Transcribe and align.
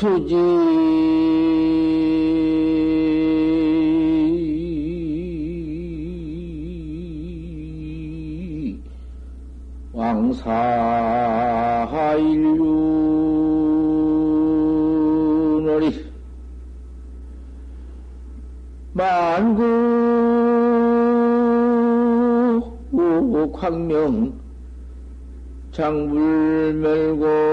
수지. 0.00 0.34
왕사인륜어리. 9.92 10.64
만구 18.94 19.60
광명 23.52 24.32
장불멸곤 25.72 27.49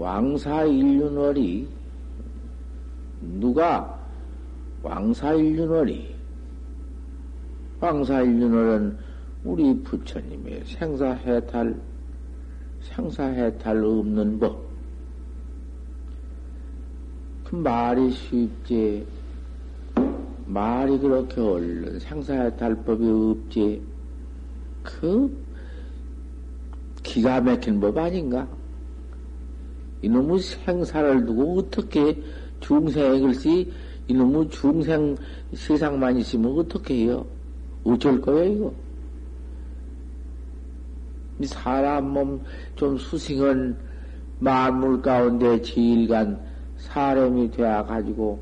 왕사일륜월이 0.00 1.68
누가 3.38 4.00
왕사일륜월이 4.82 6.16
왕사일륜월은 7.80 8.96
우리 9.44 9.78
부처님의 9.82 10.62
생사해탈 10.64 11.78
생사해탈 12.80 13.84
없는 13.84 14.38
법. 14.38 14.70
그 17.44 17.56
말이 17.56 18.10
쉽지 18.10 19.06
말이 20.46 20.98
그렇게 20.98 21.42
얼른 21.42 21.98
생사해탈 21.98 22.74
법이 22.84 23.06
없지 23.06 23.82
그 24.82 25.44
기가 27.02 27.42
막힌 27.42 27.78
법 27.80 27.98
아닌가? 27.98 28.48
이놈의 30.02 30.38
생사를 30.40 31.26
두고 31.26 31.58
어떻게 31.58 32.20
중생의 32.60 33.20
글씨 33.20 33.72
이놈의 34.08 34.50
중생 34.50 35.16
세상만 35.54 36.16
있으면 36.18 36.58
어떻게 36.58 36.94
해요? 36.94 37.24
어쩔 37.84 38.20
거예요, 38.20 38.52
이거? 38.52 38.72
이 41.40 41.46
사람 41.46 42.10
몸 42.12 42.40
좀 42.76 42.98
수승은 42.98 43.76
만물 44.38 45.02
가운데 45.02 45.60
지일간 45.60 46.40
사람이 46.78 47.50
되어 47.50 47.84
가지고 47.84 48.40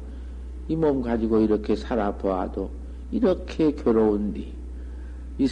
이 0.69 0.77
몸 0.77 1.01
가지고 1.03 1.41
이렇게 1.41 1.75
살아보아도 1.75 2.71
이렇게 3.11 3.73
괴로운디 3.75 4.53
이 5.39 5.49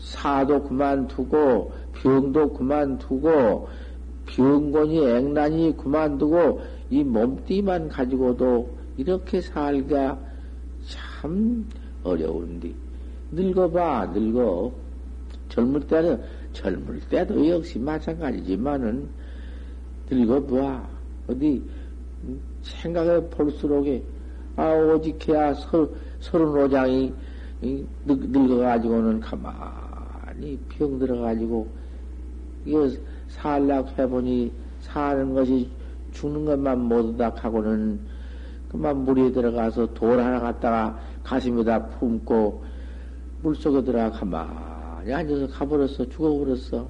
사도 0.00 0.62
그만두고 0.62 1.72
병도 1.94 2.52
그만두고 2.52 3.68
병곤이 4.26 5.06
앵란이 5.06 5.76
그만두고 5.76 6.60
이 6.90 7.02
몸띠만 7.02 7.88
가지고도 7.88 8.68
이렇게 8.96 9.40
살기가 9.40 10.18
참 10.86 11.66
어려운디. 12.02 12.74
늙어봐, 13.32 14.12
늙어. 14.14 14.72
젊을 15.48 15.86
때는, 15.86 16.22
젊을 16.52 17.00
때도 17.08 17.48
역시 17.48 17.78
마찬가지지만은, 17.78 19.08
늙어봐. 20.10 20.88
어디, 21.28 21.62
생각해 22.62 23.28
볼수록에, 23.30 24.02
아, 24.56 24.72
오직해야 24.72 25.54
서, 25.54 25.88
서른 26.20 26.48
오장이 26.48 27.12
늙어가지고는 28.06 29.20
가만히 29.20 30.58
병 30.68 30.98
들어가지고, 30.98 31.68
이거 32.64 32.88
살락 33.28 33.98
해보니 33.98 34.52
사는 34.80 35.34
것이 35.34 35.68
죽는 36.12 36.44
것만 36.44 36.80
못다 36.80 37.32
하고는 37.36 38.00
그만 38.70 39.04
물에 39.04 39.32
들어가서 39.32 39.86
돌 39.94 40.20
하나 40.20 40.40
갖다가 40.40 40.98
가슴에다 41.22 41.86
품고 41.86 42.64
물속에 43.42 43.82
들어가 43.84 44.10
가만히 44.10 45.12
앉아서 45.12 45.46
가버렸어. 45.48 46.08
죽어버렸어. 46.08 46.88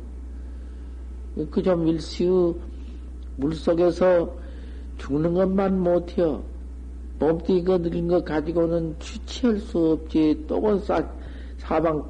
그좀 1.51 1.87
일시의 1.87 2.55
물속에서 3.37 4.35
죽는 4.99 5.35
것만 5.35 5.81
못해요. 5.81 6.43
몸뚱이 7.19 7.65
거들린 7.65 8.09
것 8.09 8.25
가지고는 8.25 8.97
취치할 8.99 9.59
수 9.59 9.93
없지. 9.93 10.45
또건 10.49 10.81
사, 10.81 11.07
사방 11.59 12.03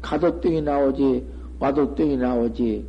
가도병이 0.00 0.62
나오지. 0.62 1.26
와도병이 1.58 2.16
나오지. 2.18 2.86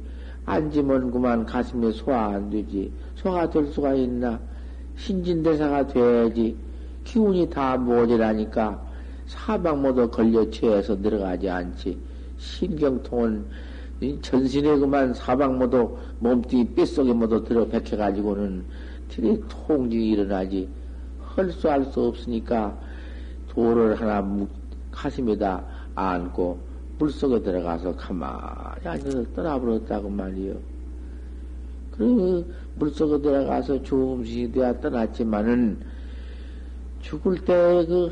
앉으면 0.50 1.12
그만 1.12 1.46
가슴에 1.46 1.92
소화 1.92 2.34
안 2.34 2.50
되지. 2.50 2.92
소화가 3.16 3.50
될 3.50 3.68
수가 3.68 3.94
있나? 3.94 4.40
신진대사가 4.98 5.88
돼야지. 5.88 6.58
기운이 7.04 7.50
다 7.50 7.78
모자라니까 7.78 8.82
사방 9.28 9.82
모두 9.82 10.10
걸려치해서 10.10 11.02
들어가지 11.02 11.50
않지. 11.50 11.98
신경통은 12.38 13.46
전신에 14.22 14.78
그만 14.80 15.14
사방 15.14 15.58
모두 15.60 15.98
몸뚱이 16.20 16.66
뼛속에 16.74 17.14
모두 17.14 17.44
들어 17.44 17.68
백혀가지고는 17.68 18.66
틀이 19.10 19.44
통증이 19.50 20.10
일어나지. 20.10 20.68
헐 21.38 21.52
수 21.52 21.70
할 21.70 21.86
수 21.86 22.02
없으니까 22.08 22.76
돌을 23.50 24.00
하나 24.02 24.26
가슴에다 24.92 25.64
안고 25.96 26.60
물속에 27.00 27.42
들어가서 27.42 27.96
가만히 27.96 28.86
앉아서 28.86 29.24
떠나버렸다고 29.34 30.10
말이요. 30.10 30.56
그 31.92 32.56
물속에 32.76 33.22
들어가서 33.22 33.82
조음식이 33.84 34.52
되어 34.52 34.80
떠났지만은 34.80 35.80
죽을 37.02 37.40
때 37.44 37.54
그 37.88 38.12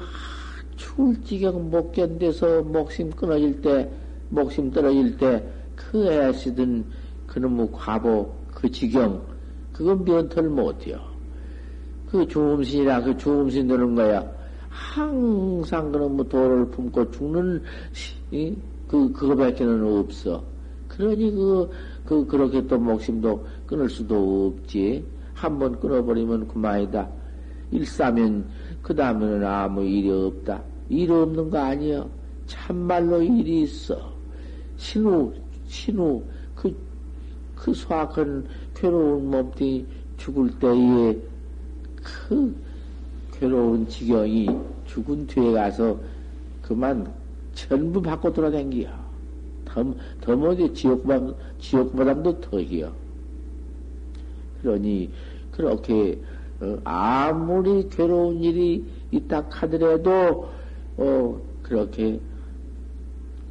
죽을 0.78 1.22
지경 1.24 1.70
못 1.70 1.92
견뎌서 1.92 2.64
목심 2.64 3.12
끊어질 3.12 3.62
때, 3.62 3.90
목심 4.30 4.72
떨어질 4.72 5.18
때 5.18 5.58
그 5.78 6.06
애쓰던 6.12 6.84
그놈의 7.28 7.70
과보, 7.72 8.34
그 8.54 8.70
지경, 8.70 9.22
그건 9.72 10.04
면털 10.04 10.50
못해요. 10.50 11.00
그 12.10 12.28
조음신이라 12.28 13.04
그 13.04 13.18
조음신 13.18 13.68
되는 13.68 13.96
거야. 13.96 14.26
항상 14.70 15.92
그놈의 15.92 16.28
도를 16.30 16.66
품고 16.72 17.12
죽는, 17.12 17.64
이, 18.32 18.56
그, 18.88 19.12
그거밖에는 19.12 20.00
없어. 20.00 20.44
그러니 20.88 21.32
그, 21.32 21.70
그, 22.06 22.26
그렇게 22.26 22.66
또 22.68 22.78
목심도 22.78 23.46
끊을 23.66 23.90
수도 23.90 24.48
없지. 24.58 25.04
한 25.34 25.60
번 25.60 25.80
끊어버리면 25.80 26.48
그만이다. 26.48 27.08
일사면, 27.72 28.48
그 28.82 28.96
다음에는 28.96 29.46
아무 29.46 29.84
일이 29.84 30.10
없다. 30.10 30.64
일 30.90 31.12
없는 31.12 31.50
거 31.50 31.60
아니여. 31.60 32.10
참말로 32.48 33.22
일이 33.22 33.64
있어. 33.64 34.14
신우, 34.78 35.34
신우, 35.68 36.24
그, 36.56 36.76
그 37.56 37.74
수학한 37.74 38.46
괴로운 38.74 39.30
몸뚱이 39.30 39.86
죽을 40.18 40.50
때에 40.60 41.18
그 42.02 42.56
괴로운 43.34 43.88
지경이 43.88 44.48
죽은 44.86 45.28
뒤에 45.28 45.52
가서 45.52 46.00
그만 46.62 47.12
전부 47.58 48.00
바꿔 48.00 48.32
돌아댕기요. 48.32 48.88
더, 49.66 49.84
더 50.22 50.36
못해 50.36 50.72
지옥보다, 50.72 51.34
지옥보다도 51.60 52.40
더해요. 52.40 52.94
그러니, 54.62 55.10
그렇게, 55.52 56.20
어, 56.62 56.78
아무리 56.84 57.90
괴로운 57.90 58.44
일이 58.44 58.86
있다 59.10 59.48
하더라도, 59.50 60.50
어, 60.98 61.42
그렇게, 61.64 62.20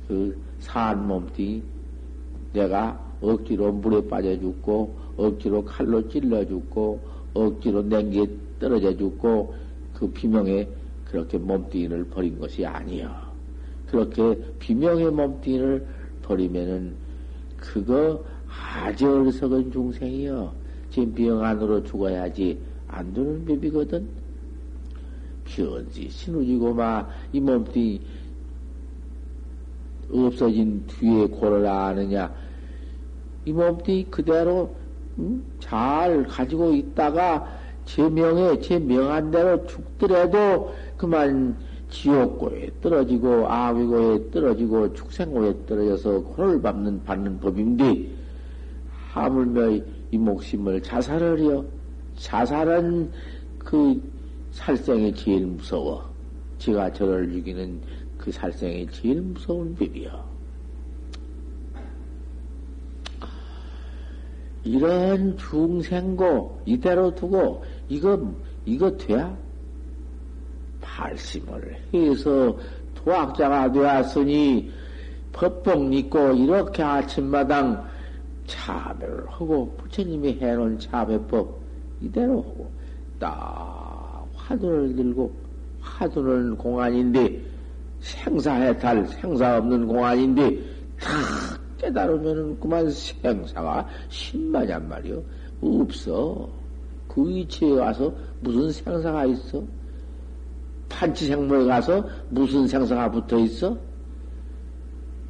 그, 0.06 0.40
산 0.60 1.06
몸뚱이, 1.08 1.62
내가 2.52 2.98
억지로 3.20 3.72
물에 3.72 4.06
빠져 4.06 4.38
죽고, 4.38 4.94
억지로 5.16 5.64
칼로 5.64 6.08
찔러 6.08 6.46
죽고, 6.46 7.00
억지로 7.34 7.82
냉기에 7.82 8.26
떨어져 8.60 8.96
죽고, 8.96 9.52
그 9.94 10.08
비명에 10.12 10.68
그렇게 11.04 11.38
몸뚱이를 11.38 12.04
버린 12.04 12.38
것이 12.38 12.64
아니요. 12.64 13.25
그렇게 13.96 14.38
비명의 14.58 15.10
몸뚱이를 15.10 15.86
버리면은, 16.22 16.94
그거 17.56 18.22
아주 18.46 19.10
어리석은 19.10 19.72
중생이요. 19.72 20.52
지금 20.90 21.14
병 21.14 21.42
안으로 21.42 21.82
죽어야지 21.82 22.58
안 22.88 23.12
되는 23.14 23.44
법이거든. 23.46 24.06
변지 25.44 26.10
신우지고 26.10 26.74
막이 26.74 27.40
몸뚱이 27.40 28.00
없어진 30.12 30.84
뒤에 30.86 31.26
고를 31.28 31.66
아느냐. 31.66 32.34
이 33.44 33.52
몸뚱이 33.52 34.06
그대로 34.10 34.74
음? 35.18 35.42
잘 35.60 36.24
가지고 36.24 36.74
있다가 36.74 37.46
제 37.86 38.08
명에 38.08 38.60
제 38.60 38.78
명한 38.78 39.30
대로 39.30 39.66
죽더라도 39.66 40.74
그만 40.96 41.56
지옥고에 41.96 42.70
떨어지고 42.82 43.48
아귀고에 43.48 44.30
떨어지고 44.30 44.92
축생고에 44.92 45.54
떨어져서 45.66 46.22
고를 46.24 46.60
받는 46.60 47.02
받는 47.04 47.40
법인데 47.40 48.06
하물며 49.12 49.82
이 50.10 50.18
목심을 50.18 50.82
자살하려 50.82 51.64
자살은 52.16 53.10
그 53.58 54.00
살생이 54.52 55.14
제일 55.14 55.46
무서워. 55.46 56.04
제가 56.58 56.92
저를 56.92 57.30
죽이는 57.32 57.80
그 58.18 58.30
살생이 58.30 58.86
제일 58.90 59.20
무서운 59.20 59.74
법이요. 59.74 60.36
이런 64.64 65.36
중생고 65.38 66.60
이대로 66.66 67.14
두고 67.14 67.64
이거 67.88 68.34
이거 68.64 68.96
돼야 68.96 69.36
발심을 70.96 71.76
해서 71.92 72.56
도학자가 72.94 73.70
되었으니 73.70 74.72
법복 75.32 75.88
믿고 75.88 76.32
이렇게 76.32 76.82
아침마당 76.82 77.86
차별을 78.46 79.26
하고 79.28 79.74
부처님이 79.76 80.38
해놓은 80.40 80.78
차별법 80.78 81.60
이대로 82.00 82.38
하고 82.42 82.70
딱 83.18 84.26
화두를 84.34 84.96
들고 84.96 85.32
화두는 85.80 86.56
공안인데 86.56 87.42
생사해탈 88.00 89.06
생사 89.08 89.58
없는 89.58 89.86
공안인데 89.86 90.58
다 90.98 91.10
깨달으면은 91.78 92.58
그만 92.58 92.90
생사가 92.90 93.86
신마냔 94.08 94.88
말이요. 94.88 95.22
없어. 95.60 96.48
그 97.08 97.28
위치에 97.28 97.72
와서 97.72 98.12
무슨 98.40 98.70
생사가 98.70 99.26
있어? 99.26 99.62
판치생모에 100.88 101.64
가서 101.64 102.06
무슨 102.30 102.66
생사가 102.66 103.10
붙어 103.10 103.38
있어? 103.38 103.76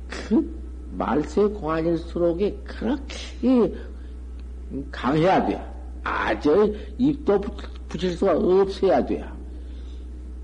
그 0.09 0.57
말세 0.93 1.43
공안일수록에 1.47 2.59
그렇게 2.65 3.75
강해야 4.91 5.45
돼. 5.47 5.61
아주 6.03 6.75
입도 6.99 7.41
붙일 7.89 8.13
수가 8.13 8.37
없어야 8.37 9.05
돼. 9.05 9.25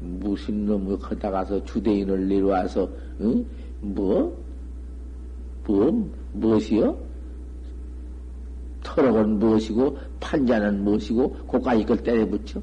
무슨 0.01 0.67
놈을 0.67 0.99
걷다 0.99 1.31
가서 1.31 1.65
주대인을 1.65 2.29
내려와서, 2.29 2.89
응? 3.21 3.45
뭐? 3.81 4.37
뭐, 5.65 6.11
무엇이요? 6.33 6.97
터럭은 8.83 9.39
무엇이고, 9.39 9.97
판자는 10.19 10.83
무엇이고, 10.83 11.31
고까지 11.47 11.83
그걸 11.83 12.03
때려붙여? 12.03 12.61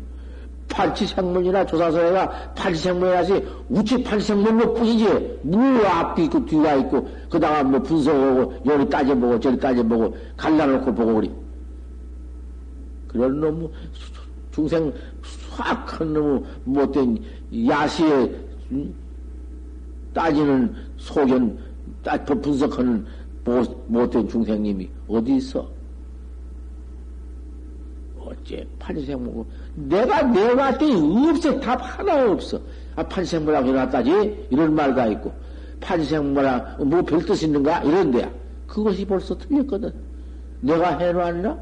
판치생문이나 0.69 1.65
조사서에가 1.65 2.53
판치생문이라지 2.55 3.47
우치 3.69 4.03
판치생문뭐 4.03 4.73
뿐이지. 4.73 5.39
무 5.43 5.57
앞뒤 5.85 6.25
있고 6.25 6.45
뒤가 6.45 6.75
있고 6.75 7.07
그다가 7.29 7.63
뭐 7.63 7.81
분석하고 7.81 8.53
여기 8.65 8.89
따져보고 8.89 9.39
저기 9.39 9.59
따져보고 9.59 10.15
갈라놓고 10.37 10.93
보고 10.93 11.15
그리 11.15 11.31
그런 13.07 13.39
놈 13.39 13.69
중생 14.51 14.93
수악한 15.23 16.13
놈 16.13 16.45
못된 16.63 17.17
야시에 17.67 18.31
따지는 20.13 20.73
소견 20.97 21.57
따 22.03 22.23
분석하는 22.23 23.05
못된 23.87 24.27
중생님이 24.29 24.89
어디 25.07 25.37
있어? 25.37 25.78
어째 28.29 28.67
판생모 28.77 29.45
내가 29.75 30.77
때 30.77 30.85
없어. 30.85 31.59
답 31.59 31.79
하나 31.81 32.31
없어. 32.31 32.61
아 32.95 33.03
판생모라고 33.03 33.69
해놨다지? 33.69 34.47
이런 34.49 34.75
말가 34.75 35.07
있고. 35.07 35.31
판생모라 35.81 36.77
뭐별 36.79 37.25
뜻 37.25 37.41
있는가? 37.43 37.83
이런 37.83 38.11
데야. 38.11 38.31
그것이 38.67 39.05
벌써 39.05 39.37
틀렸거든. 39.37 39.91
내가 40.61 40.97
해놨나? 40.97 41.57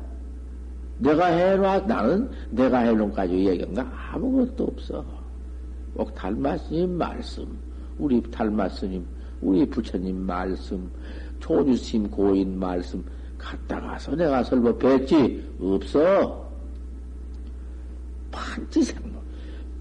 내가 1.00 1.28
해놔 1.28 1.80
나는 1.82 2.30
내가 2.50 2.80
해놓은 2.80 3.14
가지고 3.14 3.40
얘기한 3.40 3.74
거 3.74 3.86
아무것도 4.12 4.64
없어. 4.64 5.06
꼭 5.96 6.14
달마스님 6.16 6.98
말씀 6.98 7.48
우리 7.98 8.22
달마스님 8.32 9.06
우리 9.42 9.66
부처님 9.66 10.26
말씀 10.26 10.90
조주심 11.40 12.10
고인 12.10 12.60
말씀. 12.60 13.04
갔다 13.38 13.80
가서 13.80 14.16
내가 14.16 14.44
설법 14.44 14.80
뵀지? 14.80 15.44
없어 15.62 16.47
판지생모. 18.38 19.18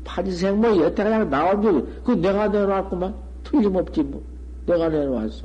판지생모 0.04 0.76
여태 0.78 1.04
그냥 1.04 1.28
나온 1.28 1.62
적 1.62 1.86
그 2.04 2.12
내가 2.12 2.48
내놓았구만. 2.48 3.14
틀림없지 3.44 4.02
뭐. 4.02 4.22
내가 4.66 4.88
내놓았어. 4.88 5.44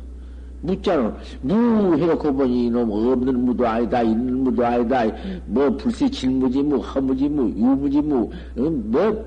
묻잖아. 0.62 1.16
무 1.42 1.98
해놓고 1.98 2.34
보니 2.34 2.68
이놈 2.68 2.92
없는 2.92 3.46
무도 3.46 3.68
아니다, 3.68 4.02
있는 4.04 4.44
무도 4.44 4.64
아니다, 4.64 5.04
뭐 5.46 5.76
불시 5.76 6.10
질무지 6.10 6.62
무, 6.62 6.78
허무지 6.78 7.28
무, 7.28 7.50
유무지 7.50 8.00
무, 8.02 8.30
어, 8.58 8.62
뭐, 8.62 9.26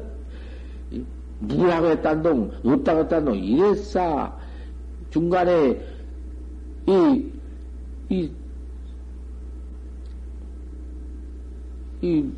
무라고 1.40 1.88
했단 1.88 2.22
동, 2.22 2.50
없다고 2.64 3.00
했단 3.00 3.24
동, 3.24 3.36
이랬어. 3.36 4.32
중간에, 5.10 5.76
이, 6.86 7.32
이, 8.10 8.30
이, 12.00 12.30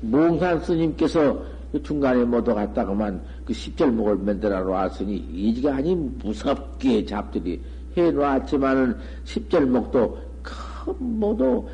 몽산 0.00 0.60
스님께서 0.60 1.42
그 1.72 1.82
중간에 1.82 2.24
모두 2.24 2.54
갔다 2.54 2.84
그만 2.84 3.22
그 3.44 3.52
십절목을 3.52 4.16
만들어 4.16 4.64
놨으니 4.64 5.16
이지가 5.32 5.76
아니 5.76 5.94
무섭게 5.94 7.04
잡들이 7.04 7.60
해 7.96 8.10
놨지만은 8.10 8.96
십절목도 9.24 10.18
큰 10.42 10.94
모두 10.98 11.66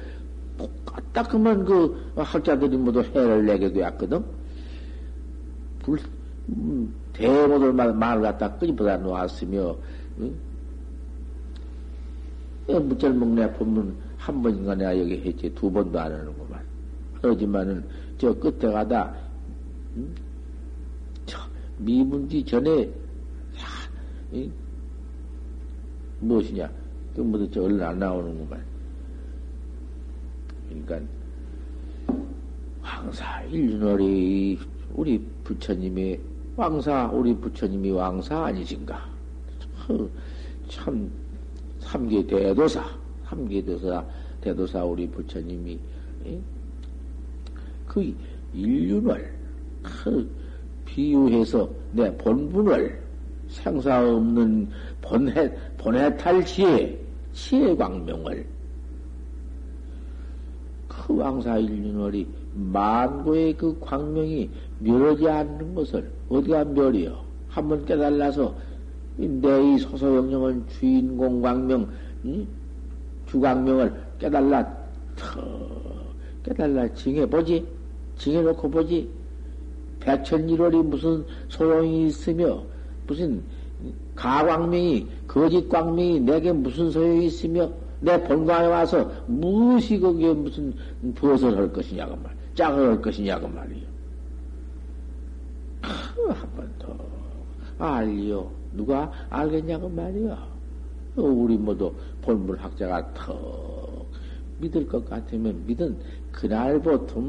딱 1.13 1.29
그만 1.29 1.65
그 1.65 2.13
학자들이 2.17 2.77
모두 2.77 3.01
해를 3.01 3.45
내게 3.45 3.73
되었거든. 3.73 4.25
불, 5.83 5.99
음, 6.49 6.95
대모들 7.13 7.73
말을 7.73 8.23
갖다 8.23 8.53
끄집어다 8.57 8.99
놓았으며, 8.99 9.77
응? 10.21 10.35
무절목 12.69 13.29
내 13.31 13.51
본문 13.53 13.95
한 14.19 14.43
번인가 14.43 14.75
내가 14.75 14.99
여기 14.99 15.23
했지 15.25 15.53
두 15.55 15.71
번도 15.71 15.99
안 15.99 16.13
하는구만. 16.13 16.61
그러지만은 17.21 17.85
저 18.19 18.33
끝에 18.35 18.73
가다, 18.73 19.15
음? 19.97 20.15
미문지 21.79 22.45
전에, 22.45 22.85
야, 22.85 22.91
이, 24.33 24.51
무엇이냐. 26.21 26.71
그, 27.15 27.21
뭐도 27.21 27.51
저 27.51 27.63
얼른 27.63 27.83
안 27.83 27.99
나오는구만. 27.99 28.65
그러니까, 30.69 31.01
황사 32.81 33.43
일륜월이 33.45 34.59
우리 34.95 35.19
부처님이 35.45 36.19
왕사, 36.57 37.09
우리 37.09 37.35
부처님이 37.37 37.91
왕사 37.91 38.47
아니신가? 38.47 39.09
참, 40.69 41.11
삼계 41.81 42.27
대도사, 42.27 42.85
삼계 43.27 43.63
대도사, 43.63 44.05
대도사 44.41 44.85
우리 44.85 45.07
부처님이 45.09 45.79
그 47.97 48.15
인륜을 48.53 49.33
그 49.83 50.31
비유해서 50.85 51.67
내 51.93 52.15
본분을 52.19 53.01
생사 53.49 54.07
없는 54.07 54.69
본해 55.01 55.51
본해탈 55.79 56.45
지혜 56.45 57.01
지혜 57.33 57.75
광명을 57.75 58.47
그 60.87 61.17
왕사 61.17 61.57
인륜월이 61.57 62.29
만고의 62.53 63.57
그 63.57 63.75
광명이 63.81 64.51
멸하지 64.81 65.27
않는 65.31 65.75
것을 65.75 66.11
어디가 66.29 66.65
멸이요? 66.65 67.25
한번 67.49 67.83
깨달아서 67.87 68.55
내 69.17 69.49
이 69.63 69.79
소소영령은 69.79 70.67
주인공 70.69 71.41
광명, 71.41 71.89
주광명을 73.25 73.95
깨달라, 74.19 74.77
깨달라 76.45 76.87
징해 76.93 77.25
보지? 77.25 77.76
징해놓고 78.19 78.71
보지? 78.71 79.09
백천일월이 80.01 80.79
무슨 80.79 81.25
소용이 81.49 82.07
있으며, 82.09 82.63
무슨 83.07 83.43
가광명이, 84.15 85.07
거짓광명이 85.27 86.21
내게 86.21 86.53
무슨 86.53 86.91
소용이 86.91 87.27
있으며, 87.27 87.71
내 88.01 88.23
본관에 88.23 88.67
와서 88.67 89.11
무엇이 89.27 89.99
거기에 89.99 90.33
무슨 90.33 90.75
벗을 91.15 91.57
할 91.57 91.73
것이냐고 91.73 92.17
말, 92.17 92.35
짝을 92.55 92.91
할 92.91 93.03
것이냐고 93.03 93.49
말이요. 93.49 93.87
한번 96.29 96.71
더 96.79 96.97
알리요. 97.79 98.51
누가 98.73 99.11
알겠냐고 99.31 99.89
말이야. 99.89 100.33
어, 101.17 101.23
우리 101.23 101.57
모두 101.57 101.93
본문 102.23 102.59
학자가 102.59 103.15
턱 103.15 104.07
믿을 104.59 104.87
것 104.87 105.09
같으면 105.09 105.65
믿은 105.67 105.97
그날부터 106.33 107.23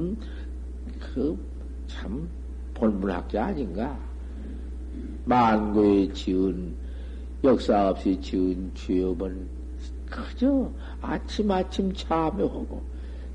그 0.99 1.37
참 1.87 2.29
본문 2.73 3.09
학자 3.09 3.45
아닌가? 3.45 3.97
만고에 5.25 6.11
지은 6.13 6.73
역사 7.43 7.89
없이 7.89 8.19
지은 8.21 8.71
죄업은 8.75 9.47
그저 10.09 10.69
아침아침 11.01 11.93
참여하고 11.93 12.81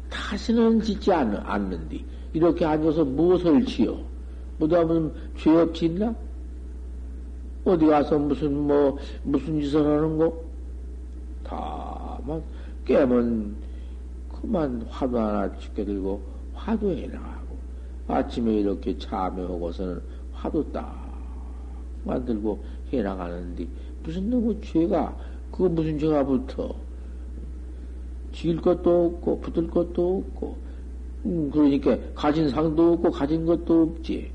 다시는 0.09 0.81
짓지 0.83 1.13
않, 1.13 1.35
않는디 1.37 2.05
이렇게 2.33 2.65
앉아서 2.65 3.05
무엇을 3.05 3.65
지어? 3.65 3.99
뭐다 4.59 4.85
무슨 4.85 5.13
죄업 5.37 5.75
짓나? 5.75 6.15
어디 7.65 7.87
가서 7.87 8.19
무슨 8.19 8.57
뭐 8.67 8.99
무슨 9.23 9.61
짓을 9.61 9.85
하는 9.85 10.19
거? 10.19 10.33
다만 11.45 12.43
깨면 12.85 13.57
그만 14.29 14.83
화도 14.91 15.19
하나 15.19 15.59
죽게 15.59 15.85
들고 15.85 16.23
화도해 16.55 17.07
나가고 17.09 17.42
아침에 18.09 18.61
이렇게 18.61 18.97
참여하고서는 18.99 20.01
화도 20.33 20.73
딱 20.73 21.13
만들고 22.05 22.63
해 22.93 23.03
나가는데 23.03 23.67
무슨 24.03 24.29
너무 24.29 24.61
죄가 24.61 25.17
그거 25.51 25.69
무슨 25.69 25.99
죄가 25.99 26.25
붙어 26.25 26.75
지을 28.33 28.61
것도 28.61 29.07
없고 29.07 29.41
붙을 29.41 29.69
것도 29.69 30.19
없고 30.19 30.57
음, 31.25 31.51
그러니까 31.51 31.97
가진 32.15 32.49
상도 32.49 32.95
없고 32.95 33.11
가진 33.11 33.47
것도 33.47 33.83
없지. 33.83 34.31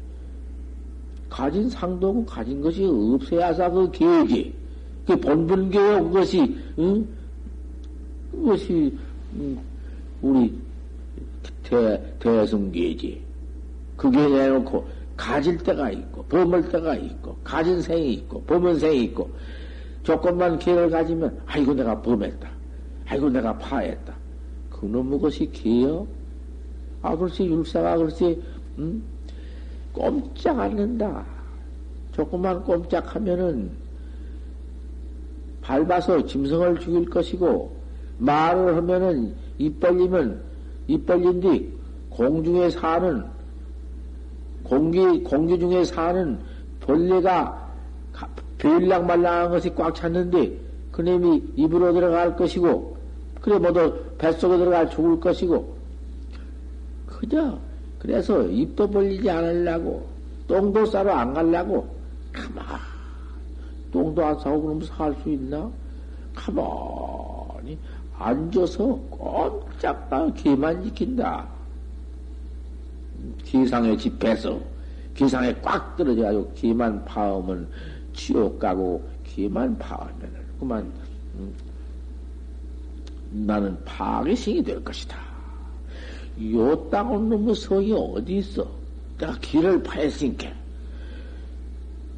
가진 1.29 1.69
상도 1.69 2.09
없고 2.09 2.25
가진 2.25 2.61
것이 2.61 2.85
없어야사 2.85 3.69
그 3.69 3.91
계지. 3.91 4.53
그 5.05 5.15
본분계요, 5.19 6.03
그것이, 6.05 6.55
응? 6.79 7.07
그것이, 8.31 8.93
음, 9.35 9.57
우리 10.21 10.53
대, 11.63 12.15
대승계지. 12.19 13.26
그게 13.97 14.27
내놓고 14.27 14.87
가질 15.17 15.57
때가 15.57 15.89
있고, 15.89 16.23
범을 16.25 16.69
때가 16.69 16.95
있고, 16.95 17.35
가진 17.43 17.81
생이 17.81 18.13
있고, 18.13 18.43
범은 18.43 18.77
생이 18.77 19.03
있고, 19.05 19.29
조건만 20.03 20.59
계를 20.59 20.91
가지면, 20.91 21.41
아이고, 21.47 21.73
내가 21.73 21.99
범했다. 22.01 22.47
아이고, 23.07 23.29
내가 23.31 23.57
파했다. 23.57 24.13
그놈의 24.69 25.19
것이 25.19 25.49
개요? 25.51 26.05
아, 27.01 27.17
글쎄, 27.17 27.45
율사가 27.45 27.97
글쎄, 27.97 28.37
응? 28.77 29.01
꼼짝 29.91 30.59
않는다. 30.59 31.25
조금만 32.11 32.63
꼼짝하면은 32.63 33.71
밟아서 35.61 36.25
짐승을 36.25 36.79
죽일 36.79 37.09
것이고 37.09 37.75
말을 38.19 38.75
하면은 38.77 39.35
입 39.57 39.79
벌리면 39.79 40.41
입 40.87 41.05
벌린 41.05 41.41
뒤 41.41 41.71
공중에 42.09 42.69
사는 42.69 43.23
공기 44.67 45.23
공기 45.23 45.59
중에 45.59 45.83
사는 45.83 46.39
벌레가 46.79 47.67
별랑말랑한 48.57 49.51
것이 49.51 49.73
꽉 49.75 49.93
찼는데 49.93 50.57
그놈이 50.91 51.53
입으로 51.55 51.93
들어갈 51.93 52.35
것이고 52.35 52.97
그래 53.41 53.59
모두 53.59 53.93
뱃속에 54.17 54.57
들어가 54.57 54.89
죽을 54.89 55.19
것이고 55.19 55.75
그저 57.05 57.59
그래서 57.99 58.43
입도 58.43 58.89
벌리지 58.89 59.29
않으려고, 59.29 60.07
똥도 60.47 60.85
싸러 60.85 61.13
안 61.13 61.33
가려고, 61.33 61.87
가만, 62.31 62.79
똥도 63.91 64.23
안 64.23 64.39
싸고 64.39 64.61
그러면 64.61 64.85
살 64.85 65.15
수 65.21 65.29
있나? 65.29 65.69
가만히 66.35 67.77
앉아서 68.17 68.85
꼼짝다 69.09 70.33
기만 70.33 70.83
지킨다. 70.83 71.47
기상에 73.43 73.95
집해서, 73.97 74.59
기상에 75.15 75.53
꽉 75.61 75.95
떨어져가지고, 75.97 76.53
기만 76.53 77.03
파오면 77.05 77.67
지옥 78.13 78.59
가고, 78.59 79.07
기만 79.23 79.77
파오면 79.77 80.47
그만, 80.59 80.91
음, 81.35 81.53
나는 83.31 83.77
파괴신이 83.85 84.63
될 84.63 84.83
것이다. 84.83 85.17
요 86.53 86.89
땅은 86.89 87.29
놈의 87.29 87.55
성이 87.55 87.91
어디 87.93 88.37
있어? 88.37 88.67
내가 89.17 89.33
길을 89.39 89.81
파했으니까. 89.81 90.49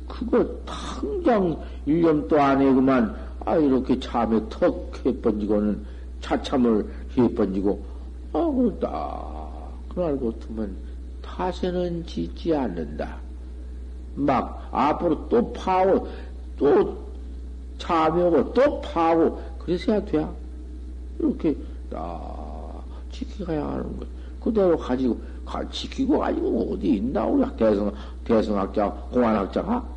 그거 0.08 0.44
당장 0.66 1.58
1년도 1.88 2.38
안에 2.38 2.74
그만, 2.74 3.16
아, 3.46 3.56
이렇게 3.56 3.98
참에 4.00 4.42
턱 4.50 4.92
해번지고는 5.06 5.86
차참을 6.20 6.86
해번지고, 7.18 7.84
아, 8.34 8.46
그렇다. 8.46 9.40
그날 9.90 10.20
같으면 10.20 10.76
타세는 11.40 12.06
짓지 12.06 12.54
않는다. 12.54 13.16
막, 14.14 14.68
앞으로 14.72 15.30
또 15.30 15.54
파고, 15.54 16.06
또 16.58 16.98
참여하고, 17.78 18.54
또 18.54 18.82
파고, 18.82 19.42
그래서야 19.58 20.04
돼. 20.04 20.28
이렇게 21.18 21.56
딱. 21.90 22.84
지켜가야 23.14 23.66
하는 23.66 23.84
거. 23.98 24.06
그대로 24.44 24.78
가지고, 24.78 25.18
가, 25.46 25.68
지키고 25.70 26.20
가지고 26.20 26.74
어디 26.74 26.96
있나, 26.96 27.26
우리 27.26 27.46
대성, 27.56 27.94
대성학자, 28.26 28.90
공안학자가? 29.10 29.88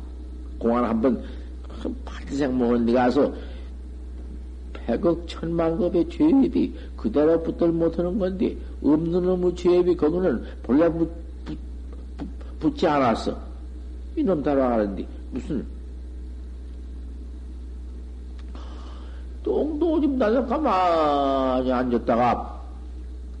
공안 0.57 0.85
한 0.85 1.01
번, 1.01 1.21
반생 2.05 2.57
먹은 2.57 2.85
데 2.85 2.93
가서, 2.93 3.33
백억 4.71 5.27
천만 5.27 5.77
급의 5.77 6.07
죄입이 6.07 6.73
그대로 6.95 7.43
붙들 7.43 7.73
못하는 7.73 8.17
건데, 8.17 8.55
없는 8.81 9.23
놈의 9.23 9.55
죄입이 9.55 9.97
거기는 9.97 10.43
본래 10.63 10.89
붙, 10.89 11.22
붙지 12.63 12.87
않았어. 12.87 13.37
이놈 14.15 14.41
따라가는데, 14.41 15.05
무슨, 15.31 15.65
똥도 19.43 19.99
좀 19.99 20.17
나서 20.17 20.45
가만히 20.45 21.71
앉았다가, 21.71 22.61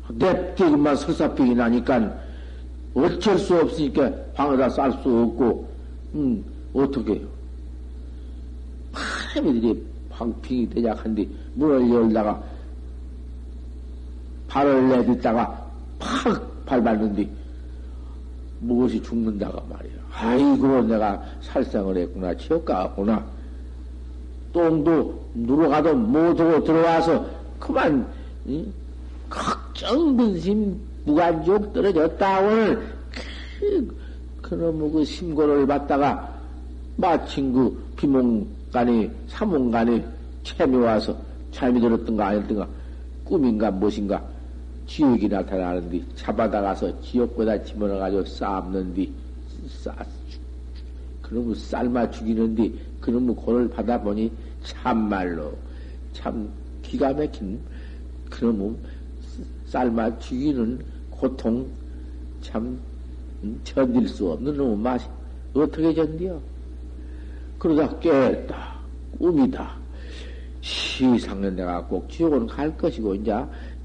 냅대기만 0.09 0.95
설사병이 0.97 1.55
나니까 1.55 2.13
어쩔 2.93 3.39
수 3.39 3.55
없으니까 3.55 4.11
방에다 4.35 4.69
쌀 4.69 4.91
수 4.91 4.97
없고, 4.97 5.69
음, 6.15 6.43
어떻게 6.73 7.13
해요? 7.13 7.27
파람이들이 8.91 9.83
방핑이 10.09 10.69
대작한데 10.69 11.27
문을 11.55 11.89
열다가 11.89 12.43
발을 14.47 14.89
내딛다가 14.89 15.65
팍 15.97 16.65
밟았는데 16.65 17.27
무엇이 18.63 19.01
죽는다가 19.01 19.61
말이야. 19.69 19.93
아이고, 20.11 20.81
내가 20.83 21.21
살생을 21.41 21.97
했구나. 21.97 22.35
지옥 22.35 22.65
가구나. 22.65 23.25
똥도 24.51 25.23
누르가도 25.33 25.95
못하고 25.95 26.63
들어와서 26.63 27.25
그만, 27.59 28.07
응? 28.47 28.71
걱정 29.29 30.15
근심 30.15 30.79
무관족 31.05 31.73
떨어졌다. 31.73 32.41
오늘 32.41 32.87
그, 33.59 33.97
그놈의 34.41 34.91
그 34.91 35.05
심고를 35.05 35.65
받다가 35.65 36.33
마침 36.95 37.53
그 37.53 37.83
비몽간에, 37.97 39.09
사몽간에 39.27 40.05
채미 40.43 40.77
와서 40.77 41.17
잠이 41.51 41.79
들었던가 41.79 42.27
아니었던가 42.27 42.67
꿈인가 43.23 43.71
무엇인가 43.71 44.21
지옥이 44.85 45.27
나타나는데 45.27 46.03
잡아다가서 46.15 47.01
지옥보다 47.01 47.63
집어넣어가지고 47.63 48.25
쌓는디 48.25 49.11
싸, 49.69 49.95
그놈을 51.21 51.55
삶아 51.55 52.11
죽이는데 52.11 52.71
그놈의 52.99 53.35
고를 53.35 53.69
받아보니 53.69 54.31
참말로 54.63 55.53
참 56.13 56.49
기가 56.81 57.13
막힌 57.13 57.59
그놈의 58.29 58.75
삶아 59.67 60.19
죽이는 60.19 60.79
고통 61.09 61.67
참 62.41 62.79
견딜 63.63 64.07
수 64.07 64.31
없는 64.31 64.55
놈의 64.55 64.77
맛이 64.77 65.07
어떻게 65.53 65.93
견디어? 65.93 66.39
그러다 67.59 67.99
깨었다. 67.99 68.79
꿈이다. 69.17 69.75
시상은 70.61 71.55
내가 71.55 71.85
꼭 71.85 72.09
지옥은 72.09 72.47
갈 72.47 72.75
것이고, 72.77 73.15
이제 73.15 73.33